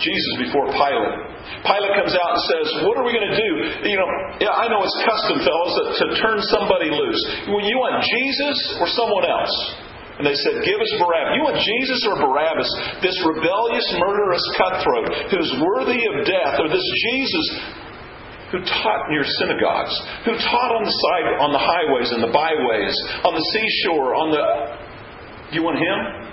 Jesus 0.00 0.32
before 0.42 0.66
Pilate. 0.74 1.34
Pilate 1.62 1.94
comes 1.94 2.14
out 2.16 2.30
and 2.34 2.42
says, 2.50 2.66
What 2.82 2.98
are 2.98 3.06
we 3.06 3.14
going 3.14 3.30
to 3.30 3.36
do? 3.36 3.50
You 3.86 3.98
know, 4.00 4.08
I 4.50 4.66
know 4.66 4.82
it's 4.82 4.98
custom, 5.06 5.38
fellows, 5.44 5.74
to 6.02 6.06
turn 6.18 6.38
somebody 6.50 6.90
loose. 6.90 7.22
Well, 7.52 7.62
you 7.62 7.76
want 7.78 8.02
Jesus 8.02 8.58
or 8.82 8.88
someone 8.90 9.28
else? 9.28 9.54
And 10.18 10.24
they 10.26 10.34
said, 10.34 10.62
Give 10.62 10.78
us 10.78 10.92
Barabbas. 10.98 11.34
You 11.34 11.42
want 11.42 11.58
Jesus 11.58 12.00
or 12.06 12.14
Barabbas? 12.22 12.70
This 13.02 13.18
rebellious, 13.22 13.86
murderous 13.98 14.44
cutthroat 14.54 15.10
who's 15.30 15.50
worthy 15.58 16.00
of 16.10 16.26
death, 16.26 16.62
or 16.62 16.70
this 16.70 16.86
Jesus 17.10 17.46
who 18.54 18.62
taught 18.62 19.10
in 19.10 19.18
your 19.18 19.26
synagogues, 19.42 19.94
who 20.22 20.38
taught 20.38 20.72
on 20.78 20.86
the 20.86 20.94
side, 20.94 21.26
on 21.42 21.50
the 21.50 21.58
highways 21.58 22.14
and 22.14 22.22
the 22.22 22.30
byways, 22.30 22.94
on 23.26 23.34
the 23.34 23.44
seashore, 23.50 24.14
on 24.14 24.30
the. 24.30 24.42
You 25.50 25.62
want 25.62 25.78
him? 25.78 26.23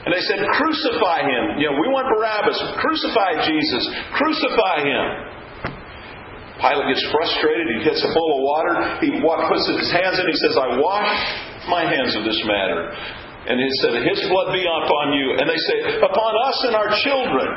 And 0.00 0.16
they 0.16 0.24
said, 0.24 0.40
Crucify 0.56 1.28
him. 1.28 1.60
You 1.60 1.68
know, 1.68 1.76
we 1.76 1.88
want 1.92 2.08
Barabbas. 2.08 2.56
Crucify 2.80 3.44
Jesus. 3.44 3.82
Crucify 4.16 4.76
him. 4.80 5.04
Pilate 6.56 6.88
gets 6.92 7.04
frustrated. 7.12 7.68
He 7.76 7.80
gets 7.84 8.00
a 8.04 8.10
bowl 8.12 8.30
of 8.36 8.42
water. 8.44 8.74
He 9.04 9.12
puts 9.20 9.64
his 9.68 9.92
hands 9.92 10.16
in. 10.20 10.24
He 10.24 10.38
says, 10.48 10.54
I 10.56 10.68
wash 10.80 11.12
my 11.68 11.84
hands 11.84 12.16
of 12.16 12.24
this 12.24 12.40
matter. 12.48 12.92
And 13.48 13.56
he 13.60 13.70
said, 13.84 13.92
His 14.04 14.20
blood 14.28 14.52
be 14.52 14.64
upon 14.64 15.06
you. 15.16 15.36
And 15.40 15.44
they 15.48 15.60
say, 15.68 15.76
Upon 16.00 16.32
us 16.48 16.56
and 16.68 16.74
our 16.76 16.90
children 17.04 17.48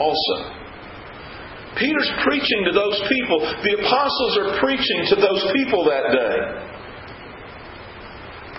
also. 0.00 0.36
Peter's 1.76 2.12
preaching 2.24 2.64
to 2.68 2.72
those 2.72 2.96
people. 3.04 3.36
The 3.64 3.74
apostles 3.84 4.32
are 4.44 4.50
preaching 4.64 5.00
to 5.12 5.16
those 5.20 5.44
people 5.52 5.84
that 5.88 6.08
day. 6.08 6.36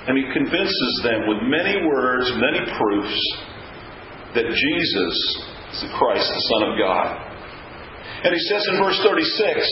And 0.07 0.15
he 0.15 0.25
convinces 0.31 0.93
them 1.03 1.27
with 1.27 1.43
many 1.43 1.83
words, 1.83 2.31
many 2.39 2.63
proofs, 2.79 3.19
that 4.35 4.47
Jesus 4.47 5.15
is 5.75 5.79
the 5.83 5.91
Christ, 5.99 6.23
the 6.23 6.45
Son 6.55 6.61
of 6.71 6.73
God. 6.79 7.27
And 8.17 8.33
he 8.33 8.41
says 8.49 8.65
in 8.73 8.81
verse 8.81 8.97
36 9.03 9.13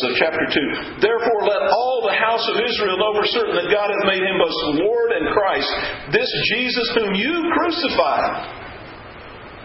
of 0.06 0.12
chapter 0.21 0.45
2, 0.45 1.02
Therefore 1.02 1.41
let 1.50 1.65
all 1.71 2.06
the 2.06 2.13
house 2.13 2.45
of 2.54 2.62
Israel 2.62 3.00
know 3.00 3.17
for 3.17 3.26
certain 3.34 3.58
that 3.58 3.74
God 3.74 3.89
hath 3.89 4.06
made 4.06 4.21
him 4.21 4.38
both 4.38 4.54
Lord 4.86 5.10
and 5.17 5.34
Christ, 5.34 5.71
this 6.13 6.30
Jesus 6.54 6.88
whom 6.93 7.17
you 7.17 7.34
crucified. 7.58 8.62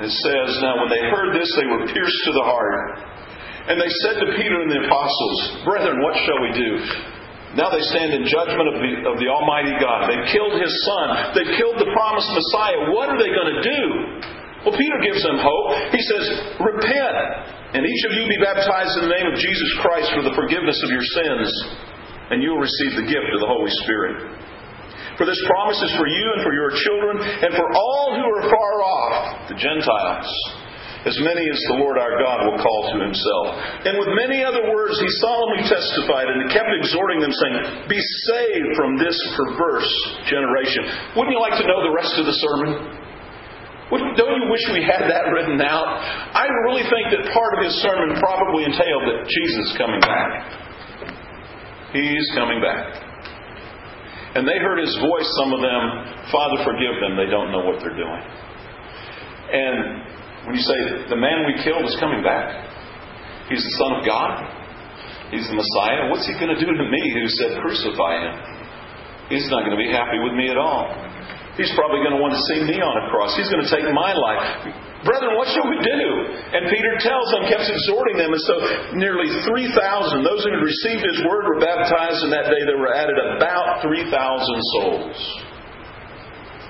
It 0.01 0.09
says, 0.09 0.49
Now 0.65 0.81
when 0.81 0.89
they 0.89 1.05
heard 1.13 1.37
this, 1.37 1.53
they 1.61 1.69
were 1.69 1.85
pierced 1.93 2.21
to 2.25 2.33
the 2.33 2.47
heart. 2.47 3.05
And 3.69 3.77
they 3.77 3.93
said 4.07 4.17
to 4.17 4.33
Peter 4.41 4.65
and 4.65 4.73
the 4.73 4.89
apostles, 4.89 5.61
Brethren, 5.69 6.01
what 6.01 6.17
shall 6.25 6.41
we 6.41 6.51
do? 6.57 6.73
Now 7.59 7.67
they 7.67 7.83
stand 7.91 8.15
in 8.15 8.23
judgment 8.31 8.67
of 8.71 8.77
the, 8.79 8.93
of 9.11 9.17
the 9.19 9.27
Almighty 9.27 9.75
God. 9.83 10.07
They've 10.07 10.31
killed 10.31 10.55
His 10.55 10.71
Son. 10.87 11.07
They've 11.35 11.55
killed 11.59 11.83
the 11.83 11.91
promised 11.91 12.31
Messiah. 12.31 12.95
What 12.95 13.11
are 13.11 13.19
they 13.19 13.35
going 13.35 13.53
to 13.59 13.63
do? 13.63 13.83
Well, 14.63 14.77
Peter 14.79 14.99
gives 15.03 15.19
them 15.27 15.41
hope. 15.41 15.69
He 15.91 15.99
says, 15.99 16.25
Repent, 16.63 17.17
and 17.75 17.83
each 17.83 18.03
of 18.07 18.13
you 18.15 18.23
be 18.31 18.39
baptized 18.39 18.95
in 19.03 19.11
the 19.11 19.15
name 19.19 19.29
of 19.33 19.37
Jesus 19.41 19.71
Christ 19.83 20.15
for 20.15 20.23
the 20.23 20.37
forgiveness 20.39 20.79
of 20.87 20.95
your 20.95 21.03
sins, 21.03 21.49
and 22.31 22.39
you 22.39 22.55
will 22.55 22.63
receive 22.63 22.93
the 23.03 23.09
gift 23.09 23.29
of 23.35 23.41
the 23.43 23.51
Holy 23.51 23.73
Spirit. 23.83 24.31
For 25.19 25.27
this 25.27 25.41
promise 25.51 25.81
is 25.83 25.93
for 25.99 26.07
you 26.07 26.25
and 26.39 26.41
for 26.47 26.55
your 26.55 26.71
children, 26.87 27.15
and 27.19 27.51
for 27.57 27.67
all 27.67 28.15
who 28.15 28.27
are 28.31 28.45
far 28.47 28.75
off, 28.79 29.15
the 29.51 29.59
Gentiles 29.59 30.29
as 31.09 31.17
many 31.25 31.49
as 31.49 31.57
the 31.73 31.81
Lord 31.81 31.97
our 31.97 32.21
God 32.21 32.45
will 32.45 32.61
call 32.61 32.93
to 32.93 32.99
himself. 33.01 33.47
And 33.89 33.97
with 33.97 34.13
many 34.13 34.45
other 34.45 34.69
words, 34.69 35.01
he 35.01 35.09
solemnly 35.25 35.65
testified 35.65 36.29
and 36.29 36.53
kept 36.53 36.69
exhorting 36.77 37.25
them, 37.25 37.33
saying, 37.33 37.89
Be 37.89 38.01
saved 38.29 38.77
from 38.77 39.01
this 39.01 39.17
perverse 39.33 39.89
generation. 40.29 41.17
Wouldn't 41.17 41.33
you 41.33 41.41
like 41.41 41.57
to 41.57 41.65
know 41.65 41.81
the 41.89 41.95
rest 41.97 42.21
of 42.21 42.29
the 42.29 42.37
sermon? 42.37 43.01
Don't 43.91 44.37
you 44.39 44.47
wish 44.53 44.63
we 44.71 44.85
had 44.87 45.09
that 45.11 45.33
written 45.35 45.59
out? 45.65 45.89
I 46.37 46.47
really 46.69 46.87
think 46.87 47.11
that 47.11 47.33
part 47.33 47.59
of 47.59 47.65
his 47.65 47.75
sermon 47.83 48.15
probably 48.21 48.69
entailed 48.69 49.03
that 49.03 49.27
Jesus 49.27 49.73
is 49.73 49.75
coming 49.81 49.99
back. 50.05 50.31
He's 51.97 52.29
coming 52.37 52.63
back. 52.63 53.11
And 54.37 54.47
they 54.47 54.63
heard 54.63 54.79
his 54.79 54.95
voice, 55.03 55.27
some 55.43 55.51
of 55.51 55.59
them, 55.59 55.83
Father, 56.31 56.63
forgive 56.63 57.03
them, 57.03 57.19
they 57.19 57.27
don't 57.27 57.51
know 57.51 57.67
what 57.67 57.83
they're 57.83 57.99
doing. 57.99 58.23
And 59.51 60.20
when 60.47 60.57
you 60.57 60.65
say 60.65 60.79
the 61.09 61.21
man 61.21 61.45
we 61.45 61.61
killed 61.61 61.85
is 61.85 61.97
coming 62.01 62.25
back, 62.25 62.49
he's 63.49 63.61
the 63.61 63.75
Son 63.77 64.01
of 64.01 64.03
God, 64.07 64.41
he's 65.29 65.47
the 65.49 65.57
Messiah, 65.57 66.09
what's 66.09 66.25
he 66.25 66.35
going 66.41 66.53
to 66.53 66.61
do 66.61 66.71
to 66.71 66.87
me 66.87 67.03
who 67.13 67.25
said 67.41 67.61
crucify 67.61 68.25
him? 68.25 68.37
He's 69.29 69.47
not 69.53 69.63
going 69.63 69.77
to 69.77 69.83
be 69.83 69.93
happy 69.93 70.19
with 70.19 70.35
me 70.35 70.51
at 70.51 70.59
all. 70.59 70.91
He's 71.55 71.71
probably 71.79 72.03
going 72.03 72.17
to 72.17 72.23
want 72.23 72.35
to 72.35 72.43
see 72.51 72.67
me 72.67 72.81
on 72.83 72.95
a 72.99 73.05
cross. 73.13 73.37
He's 73.37 73.53
going 73.53 73.63
to 73.63 73.71
take 73.71 73.85
my 73.95 74.17
life. 74.17 74.75
Brethren, 75.07 75.37
what 75.37 75.49
shall 75.53 75.69
we 75.69 75.79
do? 75.81 76.03
And 76.57 76.69
Peter 76.69 76.93
tells 77.01 77.27
them, 77.37 77.49
kept 77.49 77.69
exhorting 77.69 78.17
them, 78.21 78.33
and 78.33 78.43
so 78.45 78.55
nearly 78.97 79.29
3,000, 79.45 80.25
those 80.25 80.41
who 80.45 80.51
had 80.57 80.65
received 80.65 81.05
his 81.05 81.21
word 81.25 81.47
were 81.53 81.61
baptized, 81.61 82.21
and 82.27 82.33
that 82.33 82.49
day 82.53 82.63
there 82.69 82.81
were 82.81 82.93
added 82.93 83.17
about 83.37 83.81
3,000 83.81 84.09
souls. 84.77 85.17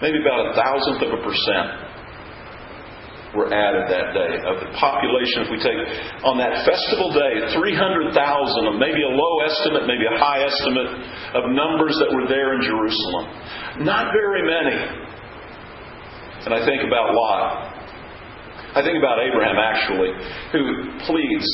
Maybe 0.02 0.22
about 0.22 0.50
a 0.50 0.58
thousandth 0.58 1.00
of 1.06 1.10
a 1.16 1.20
percent 1.22 1.89
were 3.34 3.46
added 3.46 3.86
that 3.86 4.10
day. 4.10 4.32
Of 4.42 4.58
the 4.58 4.70
population, 4.74 5.46
if 5.46 5.50
we 5.54 5.58
take 5.62 5.78
on 6.26 6.34
that 6.42 6.66
festival 6.66 7.14
day, 7.14 7.54
300,000, 7.54 8.10
maybe 8.82 9.02
a 9.06 9.12
low 9.14 9.34
estimate, 9.46 9.86
maybe 9.86 10.02
a 10.06 10.18
high 10.18 10.42
estimate 10.42 10.90
of 11.38 11.54
numbers 11.54 11.94
that 12.02 12.10
were 12.10 12.26
there 12.26 12.58
in 12.58 12.62
Jerusalem. 12.66 13.86
Not 13.86 14.10
very 14.10 14.42
many. 14.42 14.76
And 16.46 16.52
I 16.56 16.64
think 16.66 16.82
about 16.82 17.14
Lot. 17.14 17.70
I 18.74 18.82
think 18.82 18.98
about 18.98 19.18
Abraham, 19.22 19.58
actually, 19.58 20.10
who 20.54 20.62
pleads, 21.06 21.46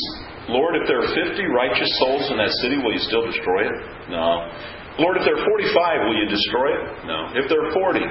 Lord, 0.49 0.77
if 0.81 0.87
there 0.87 1.01
are 1.01 1.11
50 1.13 1.45
righteous 1.49 1.89
souls 1.99 2.29
in 2.31 2.37
that 2.37 2.53
city, 2.61 2.77
will 2.77 2.93
you 2.93 3.03
still 3.05 3.25
destroy 3.25 3.67
it? 3.67 3.77
No. 4.09 4.49
Lord, 4.97 5.17
if 5.17 5.25
there 5.25 5.37
are 5.37 5.45
45, 5.45 6.09
will 6.09 6.17
you 6.17 6.29
destroy 6.29 6.73
it? 6.73 7.05
No. 7.05 7.29
If 7.37 7.49
there 7.49 7.61
are 7.61 7.73
40, 7.73 8.01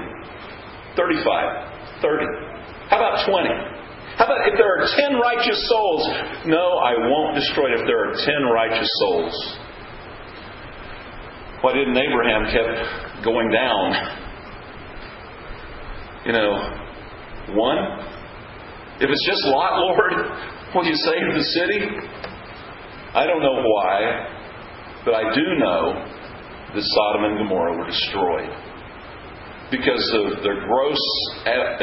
35, 0.94 2.02
30. 2.02 2.55
How 2.88 2.98
about 2.98 3.26
20? 3.28 3.48
How 4.16 4.24
about 4.24 4.48
if 4.48 4.54
there 4.56 4.70
are 4.70 4.86
10 4.86 5.20
righteous 5.20 5.68
souls? 5.68 6.08
No, 6.46 6.78
I 6.78 6.94
won't 6.96 7.34
destroy 7.34 7.74
it 7.74 7.80
if 7.80 7.86
there 7.86 8.08
are 8.08 8.14
10 8.14 8.34
righteous 8.54 8.88
souls. 9.00 9.58
Why 11.60 11.72
didn't 11.74 11.96
Abraham 11.96 12.44
kept 12.46 13.24
going 13.24 13.50
down? 13.50 13.92
You 16.24 16.32
know, 16.32 16.52
one? 17.54 17.78
If 19.00 19.10
it's 19.10 19.26
just 19.26 19.44
Lot, 19.46 19.78
Lord, 19.84 20.12
will 20.74 20.86
you 20.86 20.96
save 20.96 21.34
the 21.34 21.42
city? 21.42 21.80
I 23.14 23.26
don't 23.26 23.42
know 23.42 23.62
why, 23.62 24.28
but 25.04 25.14
I 25.14 25.34
do 25.34 25.42
know 25.58 25.92
that 26.74 26.82
Sodom 26.82 27.24
and 27.24 27.38
Gomorrah 27.38 27.76
were 27.76 27.86
destroyed 27.86 28.65
because 29.70 30.04
of 30.14 30.42
their 30.46 30.62
gross 30.66 31.02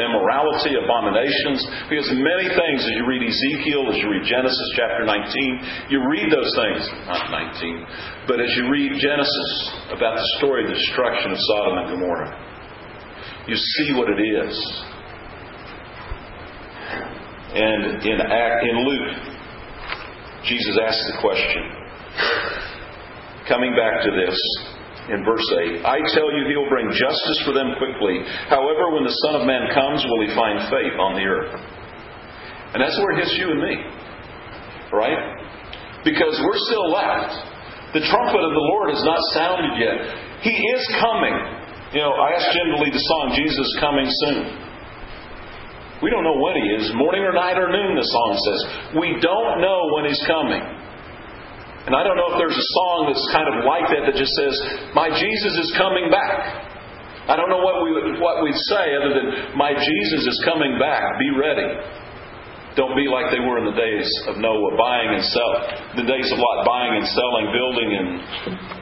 immorality, 0.00 0.72
abominations, 0.72 1.60
because 1.92 2.08
many 2.16 2.48
things, 2.48 2.80
as 2.80 2.94
you 2.96 3.04
read 3.04 3.20
Ezekiel, 3.20 3.92
as 3.92 3.96
you 4.00 4.08
read 4.08 4.24
Genesis 4.24 4.68
chapter 4.76 5.04
19, 5.04 5.92
you 5.92 6.00
read 6.08 6.32
those 6.32 6.48
things, 6.56 6.80
not 7.04 7.28
19, 7.28 7.86
but 8.26 8.40
as 8.40 8.48
you 8.56 8.70
read 8.72 8.92
Genesis 8.96 9.50
about 9.92 10.16
the 10.16 10.26
story 10.40 10.64
of 10.64 10.72
the 10.72 10.76
destruction 10.76 11.32
of 11.32 11.38
Sodom 11.38 11.78
and 11.78 11.88
Gomorrah, 11.92 12.32
you 13.48 13.56
see 13.56 13.92
what 13.92 14.08
it 14.08 14.20
is. 14.20 14.84
And 17.54 18.02
in, 18.02 18.18
in 18.18 18.76
Luke, 18.82 19.12
Jesus 20.44 20.78
asks 20.82 21.06
the 21.12 21.18
question, 21.20 21.62
coming 23.46 23.76
back 23.76 24.02
to 24.04 24.10
this, 24.10 24.73
in 25.12 25.20
verse 25.20 25.44
8. 25.44 25.84
I 25.84 26.00
tell 26.16 26.32
you, 26.32 26.48
he 26.48 26.56
will 26.56 26.70
bring 26.72 26.88
justice 26.88 27.38
for 27.44 27.52
them 27.52 27.76
quickly. 27.76 28.24
However, 28.48 28.96
when 28.96 29.04
the 29.04 29.16
Son 29.28 29.40
of 29.40 29.44
Man 29.44 29.68
comes, 29.76 30.00
will 30.04 30.24
he 30.24 30.32
find 30.32 30.64
faith 30.72 30.96
on 30.96 31.20
the 31.20 31.26
earth? 31.28 31.52
And 32.72 32.80
that's 32.80 32.96
where 32.98 33.12
it 33.14 33.22
hits 33.22 33.36
you 33.36 33.52
and 33.52 33.60
me. 33.60 33.74
Right? 34.90 35.20
Because 36.04 36.40
we're 36.40 36.62
still 36.68 36.88
left. 36.88 37.32
The 37.92 38.02
trumpet 38.10 38.42
of 38.42 38.52
the 38.52 38.66
Lord 38.74 38.90
has 38.90 39.02
not 39.04 39.20
sounded 39.36 39.78
yet. 39.78 39.96
He 40.42 40.56
is 40.56 40.82
coming. 40.98 41.36
You 41.94 42.02
know, 42.02 42.12
I 42.18 42.34
asked 42.34 42.50
Jim 42.50 42.74
to 42.74 42.78
lead 42.82 42.92
the 42.92 43.06
song, 43.06 43.38
Jesus 43.38 43.68
Coming 43.78 44.08
Soon. 44.08 44.64
We 46.02 46.10
don't 46.10 46.24
know 46.24 46.36
when 46.36 46.56
he 46.58 46.66
is, 46.74 46.90
morning 46.98 47.22
or 47.22 47.32
night 47.32 47.56
or 47.56 47.70
noon, 47.70 47.94
the 47.94 48.04
song 48.04 48.30
says. 48.36 48.60
We 48.98 49.16
don't 49.22 49.62
know 49.62 49.94
when 49.94 50.04
he's 50.04 50.20
coming. 50.26 50.60
And 51.84 51.92
I 51.92 52.00
don't 52.00 52.16
know 52.16 52.32
if 52.32 52.40
there's 52.40 52.56
a 52.56 52.68
song 52.80 53.12
that's 53.12 53.26
kind 53.28 53.44
of 53.44 53.60
like 53.68 53.92
that 53.92 54.08
that 54.08 54.16
just 54.16 54.32
says, 54.40 54.54
My 54.96 55.12
Jesus 55.12 55.52
is 55.52 55.68
coming 55.76 56.08
back. 56.08 56.72
I 57.28 57.36
don't 57.36 57.52
know 57.52 57.60
what 57.60 57.84
we 57.84 57.92
would, 57.92 58.20
what 58.20 58.40
we'd 58.40 58.56
say 58.72 58.96
other 58.96 59.12
than, 59.12 59.56
My 59.56 59.76
Jesus 59.76 60.22
is 60.24 60.36
coming 60.48 60.80
back. 60.80 61.04
Be 61.20 61.28
ready. 61.36 61.68
Don't 62.74 62.96
be 62.98 63.06
like 63.06 63.30
they 63.30 63.38
were 63.38 63.62
in 63.62 63.68
the 63.70 63.78
days 63.78 64.08
of 64.26 64.40
Noah, 64.40 64.74
buying 64.74 65.14
and 65.14 65.22
selling. 65.22 65.62
The 66.02 66.08
days 66.08 66.26
of 66.32 66.40
Lot, 66.40 66.66
buying 66.66 66.98
and 66.98 67.06
selling, 67.06 67.46
building 67.54 67.90
and 67.94 68.08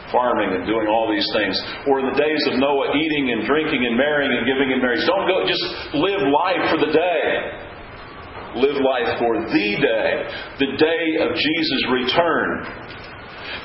farming 0.08 0.50
and 0.56 0.64
doing 0.64 0.86
all 0.88 1.10
these 1.10 1.26
things. 1.36 1.58
Or 1.90 2.00
in 2.00 2.06
the 2.08 2.16
days 2.16 2.42
of 2.48 2.56
Noah, 2.56 2.94
eating 2.94 3.34
and 3.34 3.44
drinking 3.44 3.82
and 3.84 3.98
marrying 3.98 4.32
and 4.32 4.46
giving 4.48 4.72
in 4.72 4.78
marriage. 4.80 5.04
Don't 5.04 5.26
go, 5.28 5.44
just 5.44 5.64
live 5.92 6.22
life 6.24 6.64
for 6.70 6.78
the 6.80 6.92
day. 6.94 7.71
Live 8.56 8.76
life 8.84 9.18
for 9.18 9.40
the 9.48 9.68
day, 9.80 10.10
the 10.60 10.76
day 10.76 11.06
of 11.24 11.32
Jesus' 11.32 11.84
return. 11.88 12.68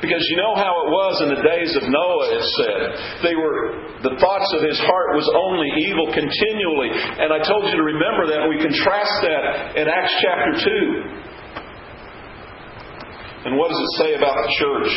Because 0.01 0.25
you 0.29 0.37
know 0.37 0.53
how 0.53 0.85
it 0.85 0.89
was 0.93 1.21
in 1.25 1.33
the 1.33 1.41
days 1.41 1.73
of 1.73 1.89
Noah, 1.89 2.29
it 2.29 2.45
said. 2.61 2.79
They 3.25 3.33
were, 3.33 3.97
the 4.05 4.13
thoughts 4.21 4.45
of 4.53 4.61
his 4.61 4.77
heart 4.77 5.17
was 5.17 5.25
only 5.33 5.65
evil 5.89 6.13
continually. 6.13 6.93
And 6.93 7.33
I 7.33 7.41
told 7.41 7.65
you 7.65 7.73
to 7.75 7.85
remember 7.85 8.29
that. 8.29 8.45
We 8.45 8.61
contrast 8.61 9.25
that 9.25 9.73
in 9.73 9.89
Acts 9.89 10.13
chapter 10.21 10.53
2. 10.53 13.49
And 13.49 13.57
what 13.57 13.73
does 13.73 13.81
it 13.81 13.93
say 14.05 14.13
about 14.13 14.37
the 14.37 14.53
church? 14.61 14.93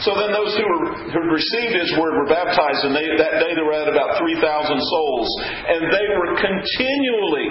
So 0.00 0.16
then 0.16 0.32
those 0.32 0.56
who, 0.56 0.64
were, 0.64 0.86
who 1.12 1.20
received 1.28 1.74
his 1.76 1.92
word 2.00 2.16
were 2.16 2.30
baptized, 2.30 2.88
and 2.88 2.96
they, 2.96 3.04
that 3.20 3.42
day 3.42 3.52
there 3.52 3.66
were 3.66 3.76
at 3.76 3.90
about 3.90 4.16
3,000 4.16 4.40
souls. 4.40 5.28
And 5.68 5.80
they 5.92 6.06
were 6.16 6.32
continually 6.40 7.46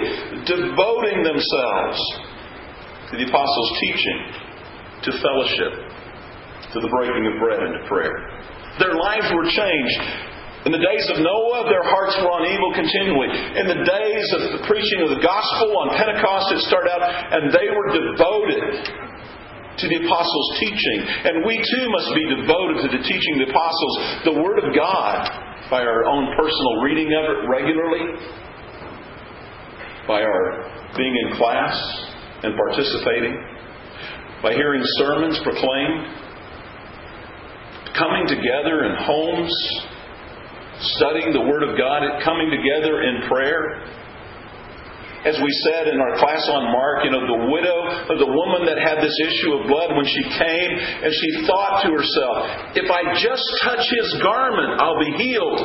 devoting 0.48 1.22
themselves 1.22 1.98
to 3.10 3.14
the 3.18 3.26
apostles' 3.26 3.72
teaching, 3.78 4.18
to 5.06 5.10
fellowship, 5.22 5.72
to 6.74 6.78
the 6.80 6.90
breaking 6.90 7.26
of 7.26 7.34
bread 7.38 7.60
and 7.62 7.72
to 7.78 7.82
prayer. 7.86 8.16
Their 8.78 8.94
lives 8.94 9.28
were 9.34 9.46
changed. 9.46 10.30
In 10.60 10.72
the 10.76 10.82
days 10.82 11.08
of 11.08 11.24
Noah, 11.24 11.72
their 11.72 11.82
hearts 11.82 12.20
were 12.20 12.28
on 12.36 12.44
evil 12.44 12.70
continually. 12.76 13.32
In 13.56 13.66
the 13.66 13.80
days 13.80 14.26
of 14.36 14.40
the 14.54 14.62
preaching 14.68 15.00
of 15.00 15.08
the 15.08 15.22
gospel 15.24 15.72
on 15.80 15.96
Pentecost, 15.96 16.52
it 16.52 16.60
started 16.68 16.92
out, 16.92 17.02
and 17.06 17.48
they 17.48 17.68
were 17.72 17.88
devoted 17.96 19.09
to 19.78 19.84
the 19.88 19.96
apostles' 20.02 20.50
teaching. 20.58 20.98
And 21.30 21.44
we 21.46 21.56
too 21.56 21.86
must 21.90 22.10
be 22.14 22.24
devoted 22.34 22.76
to 22.82 22.88
the 22.96 23.02
teaching 23.04 23.32
of 23.38 23.46
the 23.46 23.50
apostles, 23.54 23.94
the 24.24 24.36
Word 24.42 24.58
of 24.64 24.74
God, 24.74 25.18
by 25.70 25.82
our 25.82 26.04
own 26.04 26.34
personal 26.34 26.82
reading 26.82 27.08
of 27.14 27.24
it 27.30 27.38
regularly, 27.48 28.04
by 30.08 30.22
our 30.22 30.70
being 30.96 31.14
in 31.14 31.36
class 31.36 31.76
and 32.42 32.56
participating, 32.56 33.36
by 34.42 34.52
hearing 34.54 34.82
sermons 34.98 35.38
proclaimed, 35.44 36.18
coming 37.94 38.26
together 38.26 38.84
in 38.84 38.96
homes, 38.98 39.52
studying 40.96 41.32
the 41.32 41.40
Word 41.40 41.62
of 41.62 41.76
God, 41.76 42.02
coming 42.24 42.50
together 42.50 43.02
in 43.02 43.28
prayer. 43.28 43.84
As 45.20 45.36
we 45.36 45.52
said 45.68 45.92
in 45.92 46.00
our 46.00 46.16
class 46.16 46.40
on 46.48 46.72
Mark, 46.72 47.04
you 47.04 47.12
know, 47.12 47.20
the 47.20 47.52
widow 47.52 47.78
of 48.08 48.16
the 48.16 48.30
woman 48.30 48.64
that 48.64 48.80
had 48.80 49.04
this 49.04 49.12
issue 49.28 49.52
of 49.52 49.68
blood 49.68 49.92
when 49.92 50.08
she 50.08 50.24
came 50.24 50.72
and 50.80 51.12
she 51.12 51.44
thought 51.44 51.84
to 51.84 51.92
herself, 51.92 52.72
if 52.72 52.88
I 52.88 53.12
just 53.20 53.44
touch 53.60 53.84
his 53.84 54.08
garment, 54.24 54.80
I'll 54.80 54.96
be 54.96 55.12
healed. 55.20 55.60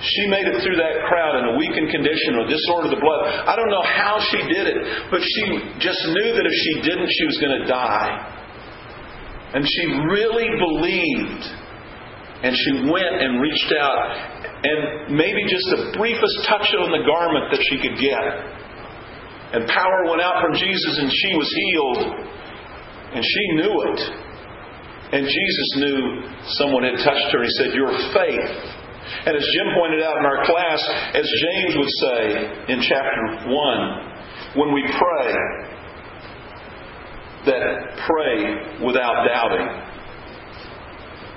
She 0.00 0.30
made 0.30 0.48
it 0.48 0.62
through 0.62 0.78
that 0.80 1.04
crowd 1.10 1.42
in 1.42 1.44
a 1.52 1.54
weakened 1.58 1.90
condition 1.90 2.40
or 2.40 2.46
disorder 2.46 2.88
of 2.88 2.94
the 2.94 3.02
blood. 3.02 3.20
I 3.44 3.58
don't 3.58 3.68
know 3.68 3.84
how 3.84 4.16
she 4.30 4.40
did 4.46 4.70
it, 4.70 4.78
but 5.10 5.20
she 5.20 5.44
just 5.82 6.00
knew 6.14 6.30
that 6.30 6.46
if 6.46 6.56
she 6.56 6.74
didn't, 6.88 7.10
she 7.10 7.26
was 7.26 7.36
going 7.42 7.60
to 7.60 7.66
die. 7.66 8.14
And 9.52 9.66
she 9.66 9.84
really 10.08 10.48
believed. 10.56 11.42
And 12.40 12.56
she 12.56 12.72
went 12.88 13.18
and 13.20 13.42
reached 13.42 13.74
out, 13.76 14.39
and 14.60 15.16
maybe 15.16 15.40
just 15.48 15.64
the 15.72 15.96
briefest 15.96 16.36
touch 16.44 16.68
on 16.76 16.92
the 16.92 17.04
garment 17.08 17.48
that 17.52 17.62
she 17.64 17.80
could 17.80 17.96
get. 17.96 18.24
And 19.56 19.66
power 19.66 20.06
went 20.06 20.20
out 20.20 20.44
from 20.44 20.54
Jesus, 20.54 21.00
and 21.00 21.10
she 21.10 21.30
was 21.34 21.48
healed. 21.48 22.02
And 23.16 23.22
she 23.24 23.44
knew 23.56 23.76
it. 23.90 24.00
And 25.10 25.22
Jesus 25.26 25.68
knew 25.82 25.98
someone 26.60 26.84
had 26.84 27.02
touched 27.02 27.34
her. 27.34 27.42
He 27.42 27.50
said, 27.58 27.74
Your 27.74 27.90
faith. 28.14 28.52
And 29.26 29.34
as 29.34 29.42
Jim 29.42 29.74
pointed 29.74 30.04
out 30.04 30.18
in 30.18 30.24
our 30.24 30.44
class, 30.46 30.80
as 31.18 31.26
James 31.26 31.74
would 31.74 31.92
say 32.06 32.22
in 32.72 32.78
chapter 32.84 33.50
1, 33.50 34.54
when 34.54 34.72
we 34.72 34.86
pray, 34.86 35.32
that 37.46 37.64
pray 38.06 38.84
without 38.84 39.24
doubting. 39.26 39.89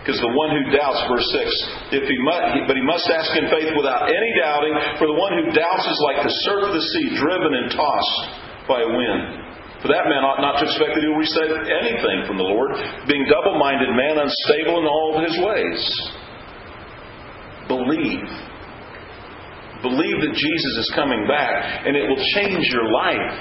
Because 0.04 0.20
the 0.20 0.36
one 0.36 0.52
who 0.52 0.68
doubts, 0.76 1.00
verse 1.08 1.24
6, 1.32 1.96
if 1.96 2.04
he 2.04 2.18
must, 2.28 2.68
but 2.68 2.76
he 2.76 2.84
must 2.84 3.08
ask 3.08 3.32
in 3.40 3.48
faith 3.48 3.72
without 3.72 4.12
any 4.12 4.32
doubting, 4.36 4.76
for 5.00 5.08
the 5.08 5.16
one 5.16 5.32
who 5.40 5.56
doubts 5.56 5.88
is 5.88 6.00
like 6.12 6.20
the 6.28 6.36
surf 6.44 6.68
of 6.68 6.76
the 6.76 6.84
sea, 6.84 7.16
driven 7.16 7.56
and 7.56 7.72
tossed 7.72 8.20
by 8.68 8.84
a 8.84 8.92
wind. 8.92 9.24
For 9.80 9.88
that 9.88 10.12
man 10.12 10.28
ought 10.28 10.44
not 10.44 10.60
to 10.60 10.68
expect 10.68 10.96
that 10.96 11.04
he 11.04 11.08
will 11.08 11.24
receive 11.24 11.56
anything 11.56 12.28
from 12.28 12.36
the 12.36 12.44
Lord, 12.44 12.76
being 13.08 13.24
double 13.32 13.56
minded 13.56 13.96
man, 13.96 14.20
unstable 14.20 14.84
in 14.84 14.88
all 14.92 15.24
his 15.24 15.36
ways. 15.40 15.82
Believe. 17.72 18.28
Believe 19.88 20.18
that 20.20 20.36
Jesus 20.36 20.74
is 20.84 20.92
coming 20.96 21.28
back, 21.28 21.88
and 21.88 21.96
it 21.96 22.08
will 22.12 22.24
change 22.36 22.68
your 22.76 22.92
life. 22.92 23.36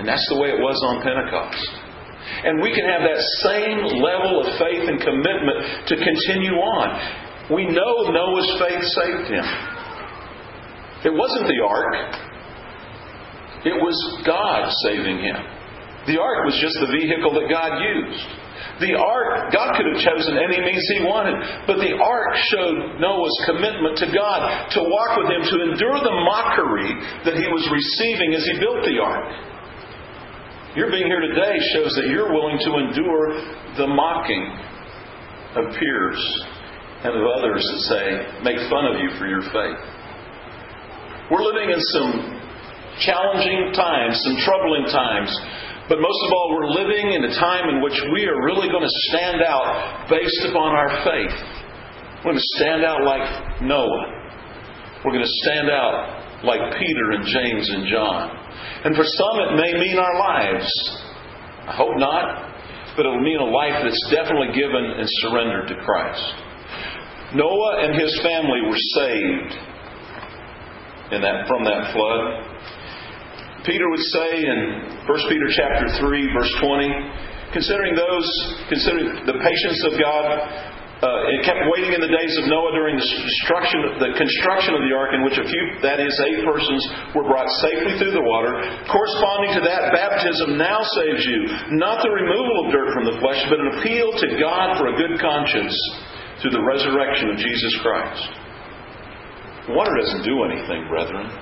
And 0.00 0.08
that's 0.08 0.24
the 0.32 0.40
way 0.40 0.48
it 0.48 0.60
was 0.60 0.80
on 0.88 1.04
Pentecost. 1.04 1.79
And 2.44 2.62
we 2.62 2.74
can 2.74 2.84
have 2.86 3.02
that 3.02 3.22
same 3.44 4.00
level 4.00 4.42
of 4.42 4.58
faith 4.58 4.84
and 4.88 4.98
commitment 5.00 5.88
to 5.88 5.94
continue 5.96 6.56
on. 6.56 6.88
We 7.50 7.66
know 7.66 8.10
Noah's 8.10 8.50
faith 8.62 8.82
saved 8.82 9.26
him. 9.30 9.46
It 11.04 11.14
wasn't 11.16 11.48
the 11.48 11.60
ark, 11.64 11.94
it 13.64 13.76
was 13.76 13.96
God 14.24 14.70
saving 14.84 15.18
him. 15.18 15.36
The 16.06 16.16
ark 16.16 16.48
was 16.48 16.56
just 16.60 16.76
the 16.80 16.92
vehicle 16.92 17.36
that 17.36 17.48
God 17.52 17.84
used. 17.84 18.24
The 18.80 18.96
ark, 18.96 19.52
God 19.52 19.76
could 19.76 19.88
have 19.92 20.00
chosen 20.00 20.40
any 20.40 20.56
means 20.56 20.84
He 20.96 21.04
wanted, 21.04 21.36
but 21.68 21.76
the 21.76 21.92
ark 22.00 22.32
showed 22.48 22.96
Noah's 22.96 23.36
commitment 23.44 24.00
to 24.00 24.08
God, 24.08 24.72
to 24.72 24.80
walk 24.80 25.20
with 25.20 25.28
Him, 25.28 25.44
to 25.44 25.56
endure 25.68 26.00
the 26.00 26.16
mockery 26.24 26.88
that 27.28 27.36
he 27.36 27.46
was 27.52 27.64
receiving 27.68 28.32
as 28.32 28.44
he 28.48 28.56
built 28.56 28.80
the 28.88 28.96
ark. 29.00 29.49
Your 30.78 30.86
being 30.86 31.10
here 31.10 31.18
today 31.18 31.58
shows 31.74 31.90
that 31.98 32.06
you're 32.06 32.30
willing 32.30 32.54
to 32.62 32.70
endure 32.78 33.26
the 33.74 33.90
mocking 33.90 34.46
of 35.58 35.74
peers 35.74 36.20
and 37.02 37.10
of 37.10 37.26
others 37.26 37.58
that 37.58 37.80
say, 37.90 38.06
make 38.46 38.54
fun 38.70 38.86
of 38.86 39.02
you 39.02 39.10
for 39.18 39.26
your 39.26 39.42
faith. 39.50 39.82
We're 41.26 41.42
living 41.42 41.74
in 41.74 41.80
some 41.90 42.14
challenging 43.02 43.74
times, 43.74 44.14
some 44.22 44.38
troubling 44.46 44.86
times, 44.94 45.34
but 45.90 45.98
most 45.98 46.20
of 46.22 46.30
all, 46.38 46.54
we're 46.54 46.70
living 46.70 47.18
in 47.18 47.26
a 47.26 47.34
time 47.34 47.66
in 47.66 47.82
which 47.82 47.98
we 48.14 48.30
are 48.30 48.38
really 48.46 48.70
going 48.70 48.86
to 48.86 48.96
stand 49.10 49.42
out 49.42 50.06
based 50.06 50.54
upon 50.54 50.70
our 50.78 51.02
faith. 51.02 51.34
We're 52.22 52.30
going 52.30 52.38
to 52.38 52.50
stand 52.62 52.86
out 52.86 53.02
like 53.02 53.26
Noah. 53.66 54.06
We're 55.02 55.18
going 55.18 55.26
to 55.26 55.36
stand 55.50 55.66
out 55.66 56.46
like 56.46 56.62
Peter 56.78 57.06
and 57.18 57.26
James 57.26 57.66
and 57.74 57.90
John. 57.90 58.40
And 58.84 58.96
for 58.96 59.04
some, 59.04 59.36
it 59.44 59.56
may 59.56 59.72
mean 59.76 59.98
our 59.98 60.16
lives. 60.18 60.68
I 61.68 61.76
hope 61.76 61.96
not, 61.96 62.96
but 62.96 63.04
it 63.04 63.08
will 63.08 63.20
mean 63.20 63.38
a 63.38 63.44
life 63.44 63.84
that's 63.84 64.04
definitely 64.10 64.56
given 64.56 64.84
and 64.96 65.06
surrendered 65.20 65.68
to 65.68 65.76
Christ. 65.84 66.24
Noah 67.34 67.84
and 67.84 67.94
his 67.94 68.10
family 68.24 68.60
were 68.66 68.82
saved 68.96 69.52
in 71.12 71.20
that, 71.22 71.46
from 71.46 71.64
that 71.64 71.92
flood. 71.92 72.50
Peter 73.66 73.84
would 73.90 74.06
say 74.16 74.48
in 74.48 74.58
1 75.04 75.28
Peter 75.28 75.48
chapter 75.52 75.86
3, 76.00 76.32
verse 76.32 76.54
20, 76.64 76.88
considering 77.52 77.94
those, 77.94 78.28
considering 78.68 79.26
the 79.26 79.36
patience 79.36 79.80
of 79.92 80.00
God, 80.00 80.26
uh, 81.00 81.32
it 81.32 81.40
kept 81.48 81.64
waiting 81.72 81.96
in 81.96 82.04
the 82.04 82.12
days 82.12 82.34
of 82.36 82.44
Noah 82.44 82.76
during 82.76 82.92
the 82.92 83.08
destruction, 83.24 84.04
the 84.04 84.12
construction 84.20 84.76
of 84.76 84.84
the 84.84 84.92
ark, 84.92 85.16
in 85.16 85.24
which 85.24 85.40
a 85.40 85.46
few, 85.48 85.64
that 85.80 85.96
is, 85.96 86.12
eight 86.28 86.44
persons, 86.44 86.82
were 87.16 87.24
brought 87.24 87.48
safely 87.64 87.96
through 87.96 88.12
the 88.12 88.20
water. 88.20 88.52
Corresponding 88.84 89.56
to 89.56 89.62
that, 89.64 89.96
baptism 89.96 90.60
now 90.60 90.84
saves 91.00 91.24
you, 91.24 91.40
not 91.80 92.04
the 92.04 92.12
removal 92.12 92.56
of 92.64 92.66
dirt 92.68 92.92
from 92.92 93.08
the 93.08 93.16
flesh, 93.16 93.40
but 93.48 93.56
an 93.64 93.80
appeal 93.80 94.12
to 94.12 94.28
God 94.36 94.76
for 94.76 94.92
a 94.92 94.94
good 95.00 95.16
conscience 95.16 95.72
through 96.44 96.52
the 96.52 96.64
resurrection 96.68 97.32
of 97.32 97.36
Jesus 97.40 97.72
Christ. 97.80 98.24
Water 99.72 99.96
doesn't 100.04 100.28
do 100.28 100.36
anything, 100.52 100.84
brethren, 100.84 101.32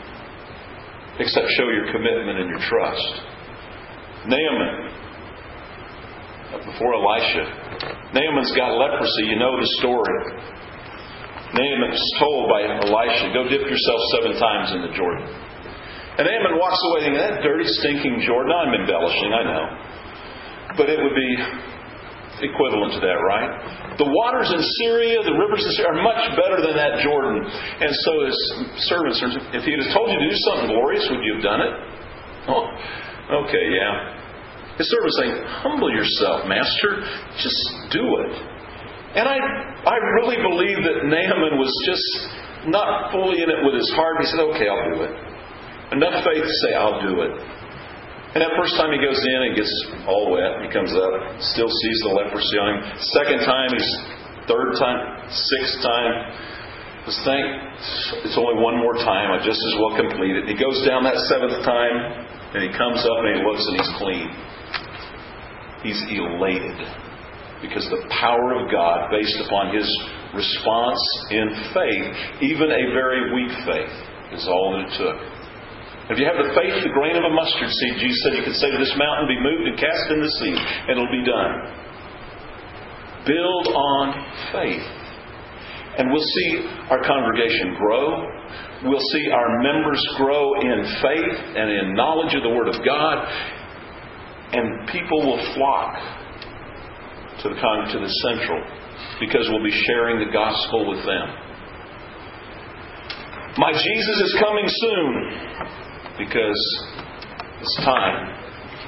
except 1.18 1.50
show 1.58 1.66
your 1.66 1.90
commitment 1.90 2.38
and 2.38 2.46
your 2.46 2.62
trust. 2.62 3.10
Naaman, 4.30 5.07
before 6.48 6.96
Elisha, 6.96 7.44
Naaman's 8.16 8.52
got 8.56 8.72
leprosy. 8.72 9.28
You 9.28 9.36
know 9.36 9.60
the 9.60 9.68
story. 9.80 10.16
Naaman's 11.52 12.00
told 12.20 12.48
by 12.48 12.64
Elisha, 12.64 13.32
Go 13.36 13.48
dip 13.48 13.64
yourself 13.68 14.00
seven 14.16 14.32
times 14.40 14.72
in 14.72 14.80
the 14.88 14.92
Jordan. 14.96 15.28
And 16.18 16.24
Naaman 16.24 16.56
walks 16.56 16.80
away 16.92 17.08
thinking, 17.08 17.20
That 17.20 17.44
dirty, 17.44 17.68
stinking 17.84 18.24
Jordan. 18.24 18.52
I'm 18.52 18.72
embellishing, 18.80 19.30
I 19.32 19.42
know. 19.44 19.64
But 20.76 20.88
it 20.88 21.00
would 21.00 21.16
be 21.16 21.30
equivalent 22.44 22.94
to 22.96 23.00
that, 23.02 23.18
right? 23.18 23.98
The 23.98 24.06
waters 24.06 24.48
in 24.54 24.62
Syria, 24.84 25.20
the 25.26 25.34
rivers 25.34 25.64
in 25.66 25.72
Syria 25.74 25.98
are 25.98 26.02
much 26.02 26.22
better 26.38 26.62
than 26.62 26.78
that 26.78 27.02
Jordan. 27.02 27.42
And 27.44 27.90
so 27.90 28.12
his 28.24 28.38
servants, 28.86 29.18
if 29.52 29.66
he 29.66 29.72
had 29.74 29.84
told 29.90 30.08
you 30.08 30.18
to 30.22 30.28
do 30.28 30.36
something 30.48 30.68
glorious, 30.70 31.04
would 31.10 31.22
you 31.24 31.34
have 31.40 31.44
done 31.44 31.60
it? 31.66 31.72
Oh, 32.46 32.64
okay, 33.44 33.64
yeah. 33.74 34.17
His 34.78 34.86
servant 34.86 35.14
saying, 35.18 35.34
Humble 35.66 35.90
yourself, 35.90 36.46
master. 36.46 37.02
Just 37.42 37.60
do 37.90 38.02
it. 38.22 38.34
And 39.18 39.26
I, 39.26 39.38
I 39.84 39.96
really 40.22 40.38
believe 40.38 40.78
that 40.86 41.02
Naaman 41.10 41.58
was 41.58 41.72
just 41.82 42.08
not 42.70 43.10
fully 43.10 43.42
in 43.42 43.50
it 43.50 43.60
with 43.66 43.74
his 43.74 43.90
heart. 43.98 44.22
He 44.22 44.26
said, 44.30 44.40
Okay, 44.54 44.70
I'll 44.70 44.88
do 44.94 45.02
it. 45.02 45.14
Enough 45.98 46.22
faith 46.22 46.44
to 46.44 46.54
say, 46.62 46.78
I'll 46.78 47.02
do 47.02 47.26
it. 47.26 47.32
And 48.36 48.44
that 48.44 48.52
first 48.60 48.76
time 48.76 48.92
he 48.92 49.00
goes 49.00 49.16
in 49.16 49.38
and 49.50 49.52
gets 49.56 49.72
all 50.04 50.28
wet, 50.30 50.60
he 50.60 50.68
comes 50.68 50.92
up, 50.92 51.10
still 51.40 51.66
sees 51.66 51.98
the 52.04 52.12
leprosy 52.12 52.56
on 52.60 52.66
him. 52.76 52.78
Second 53.16 53.40
time, 53.48 53.72
he's 53.72 53.90
third 54.44 54.76
time, 54.76 55.00
sixth 55.32 55.80
time. 55.80 56.12
Just 57.08 57.24
think, 57.24 57.40
it's 58.28 58.36
only 58.36 58.60
one 58.60 58.76
more 58.76 59.00
time. 59.00 59.32
I 59.32 59.40
just 59.40 59.56
as 59.56 59.74
well 59.80 59.96
complete 59.96 60.36
it. 60.36 60.44
He 60.44 60.60
goes 60.60 60.84
down 60.84 61.08
that 61.08 61.16
seventh 61.32 61.64
time, 61.64 61.96
and 62.52 62.60
he 62.60 62.70
comes 62.76 63.00
up 63.00 63.16
and 63.24 63.32
he 63.32 63.40
looks 63.40 63.64
and 63.64 63.74
he's 63.80 63.92
clean. 63.96 64.28
He's 65.82 66.00
elated 66.10 66.78
because 67.62 67.86
the 67.90 68.06
power 68.20 68.54
of 68.54 68.70
God, 68.70 69.10
based 69.10 69.38
upon 69.46 69.74
his 69.74 69.86
response 70.34 71.02
in 71.30 71.46
faith, 71.74 72.06
even 72.42 72.70
a 72.70 72.82
very 72.94 73.34
weak 73.34 73.54
faith, 73.66 73.94
is 74.34 74.46
all 74.46 74.74
that 74.74 74.86
it 74.86 74.92
took. 74.98 75.18
If 76.08 76.16
you 76.16 76.24
have 76.24 76.40
the 76.40 76.54
faith, 76.56 76.72
the 76.82 76.94
grain 76.94 77.16
of 77.20 77.24
a 77.24 77.34
mustard 77.34 77.68
seed, 77.68 78.00
Jesus 78.00 78.18
said 78.24 78.32
you 78.40 78.44
could 78.44 78.56
say 78.56 78.70
to 78.70 78.78
this 78.80 78.94
mountain, 78.96 79.28
be 79.28 79.36
moved 79.36 79.68
and 79.68 79.76
cast 79.76 80.08
in 80.08 80.20
the 80.24 80.32
sea, 80.40 80.54
and 80.56 80.96
it'll 80.96 81.12
be 81.12 81.26
done. 81.26 81.52
Build 83.28 83.66
on 83.68 84.06
faith. 84.54 84.88
And 85.98 86.08
we'll 86.14 86.24
see 86.24 86.64
our 86.88 87.02
congregation 87.02 87.74
grow. 87.76 88.24
We'll 88.86 89.04
see 89.12 89.28
our 89.34 89.50
members 89.60 90.00
grow 90.16 90.54
in 90.62 90.78
faith 91.02 91.36
and 91.58 91.68
in 91.68 91.92
knowledge 91.92 92.32
of 92.38 92.42
the 92.46 92.54
Word 92.54 92.68
of 92.70 92.78
God 92.86 93.26
and 94.52 94.88
people 94.88 95.20
will 95.26 95.42
flock 95.54 95.94
to 97.42 97.48
the, 97.48 97.54
to 97.54 97.98
the 98.00 98.12
central 98.24 98.60
because 99.20 99.48
we'll 99.50 99.64
be 99.64 99.74
sharing 99.86 100.18
the 100.18 100.32
gospel 100.32 100.88
with 100.88 101.04
them. 101.04 101.26
My 103.58 103.72
Jesus 103.72 104.18
is 104.22 104.36
coming 104.40 104.66
soon 104.66 105.12
because 106.18 106.60
it's 107.60 107.76
time. 107.84 108.38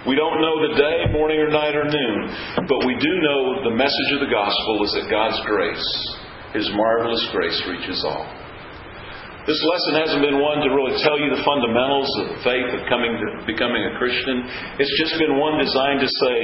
We 0.06 0.16
don't 0.16 0.40
know 0.40 0.70
the 0.70 0.80
day, 0.80 1.12
morning 1.12 1.38
or 1.40 1.50
night 1.50 1.76
or 1.76 1.84
noon, 1.84 2.66
but 2.66 2.86
we 2.86 2.96
do 2.96 3.12
know 3.20 3.68
the 3.68 3.76
message 3.76 4.10
of 4.14 4.20
the 4.20 4.32
gospel 4.32 4.80
is 4.84 4.92
that 4.96 5.10
God's 5.10 5.40
grace, 5.44 6.16
His 6.54 6.70
marvelous 6.72 7.28
grace, 7.32 7.60
reaches 7.68 8.02
all. 8.06 8.39
This 9.48 9.56
lesson 9.56 9.92
hasn't 10.04 10.20
been 10.20 10.36
one 10.36 10.60
to 10.60 10.68
really 10.68 11.00
tell 11.00 11.16
you 11.16 11.32
the 11.32 11.40
fundamentals 11.40 12.12
of 12.20 12.26
the 12.36 12.40
faith 12.44 12.68
of 12.76 12.84
coming 12.92 13.16
to 13.16 13.26
becoming 13.48 13.80
a 13.88 13.96
Christian. 13.96 14.44
It's 14.76 14.92
just 15.00 15.16
been 15.16 15.40
one 15.40 15.56
designed 15.56 16.04
to 16.04 16.10
say, 16.12 16.36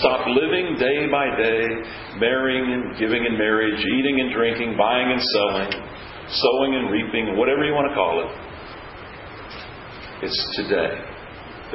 stop 0.00 0.24
living 0.24 0.80
day 0.80 1.04
by 1.12 1.36
day, 1.36 1.68
marrying 2.16 2.64
and 2.64 2.96
giving 2.96 3.28
in 3.28 3.36
marriage, 3.36 3.76
eating 3.76 4.24
and 4.24 4.32
drinking, 4.32 4.72
buying 4.80 5.12
and 5.12 5.20
selling, 5.20 5.68
sowing 6.32 6.80
and 6.80 6.88
reaping, 6.88 7.36
whatever 7.36 7.60
you 7.60 7.76
want 7.76 7.92
to 7.92 7.94
call 7.94 8.24
it. 8.24 8.30
It's 10.24 10.40
today 10.64 10.96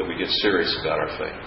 that 0.02 0.06
we 0.10 0.18
get 0.18 0.34
serious 0.42 0.74
about 0.82 0.98
our 0.98 1.14
faith. 1.22 1.40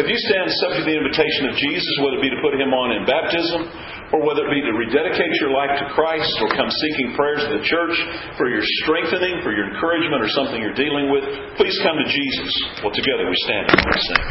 If 0.00 0.06
you 0.08 0.16
stand 0.16 0.48
subject 0.64 0.86
to 0.86 0.88
the 0.88 0.96
invitation 0.96 1.52
of 1.52 1.54
Jesus, 1.58 1.92
whether 2.00 2.16
it 2.16 2.24
be 2.24 2.32
to 2.32 2.40
put 2.40 2.56
him 2.56 2.72
on 2.72 2.96
in 2.96 3.02
baptism, 3.04 3.60
or 4.12 4.24
whether 4.24 4.48
it 4.48 4.52
be 4.52 4.62
to 4.64 4.72
rededicate 4.72 5.32
your 5.40 5.52
life 5.52 5.76
to 5.80 5.86
Christ, 5.92 6.32
or 6.40 6.48
come 6.56 6.70
seeking 6.70 7.12
prayers 7.12 7.44
of 7.44 7.60
the 7.60 7.64
church 7.64 7.96
for 8.40 8.48
your 8.48 8.64
strengthening, 8.84 9.44
for 9.44 9.52
your 9.52 9.68
encouragement, 9.68 10.24
or 10.24 10.30
something 10.32 10.56
you're 10.60 10.76
dealing 10.78 11.12
with, 11.12 11.24
please 11.60 11.76
come 11.84 11.96
to 12.00 12.06
Jesus. 12.08 12.50
Well, 12.80 12.94
together 12.94 13.28
we 13.28 13.36
stand 13.44 13.68
and 13.68 13.80
we 13.84 13.96
sing. 14.00 14.22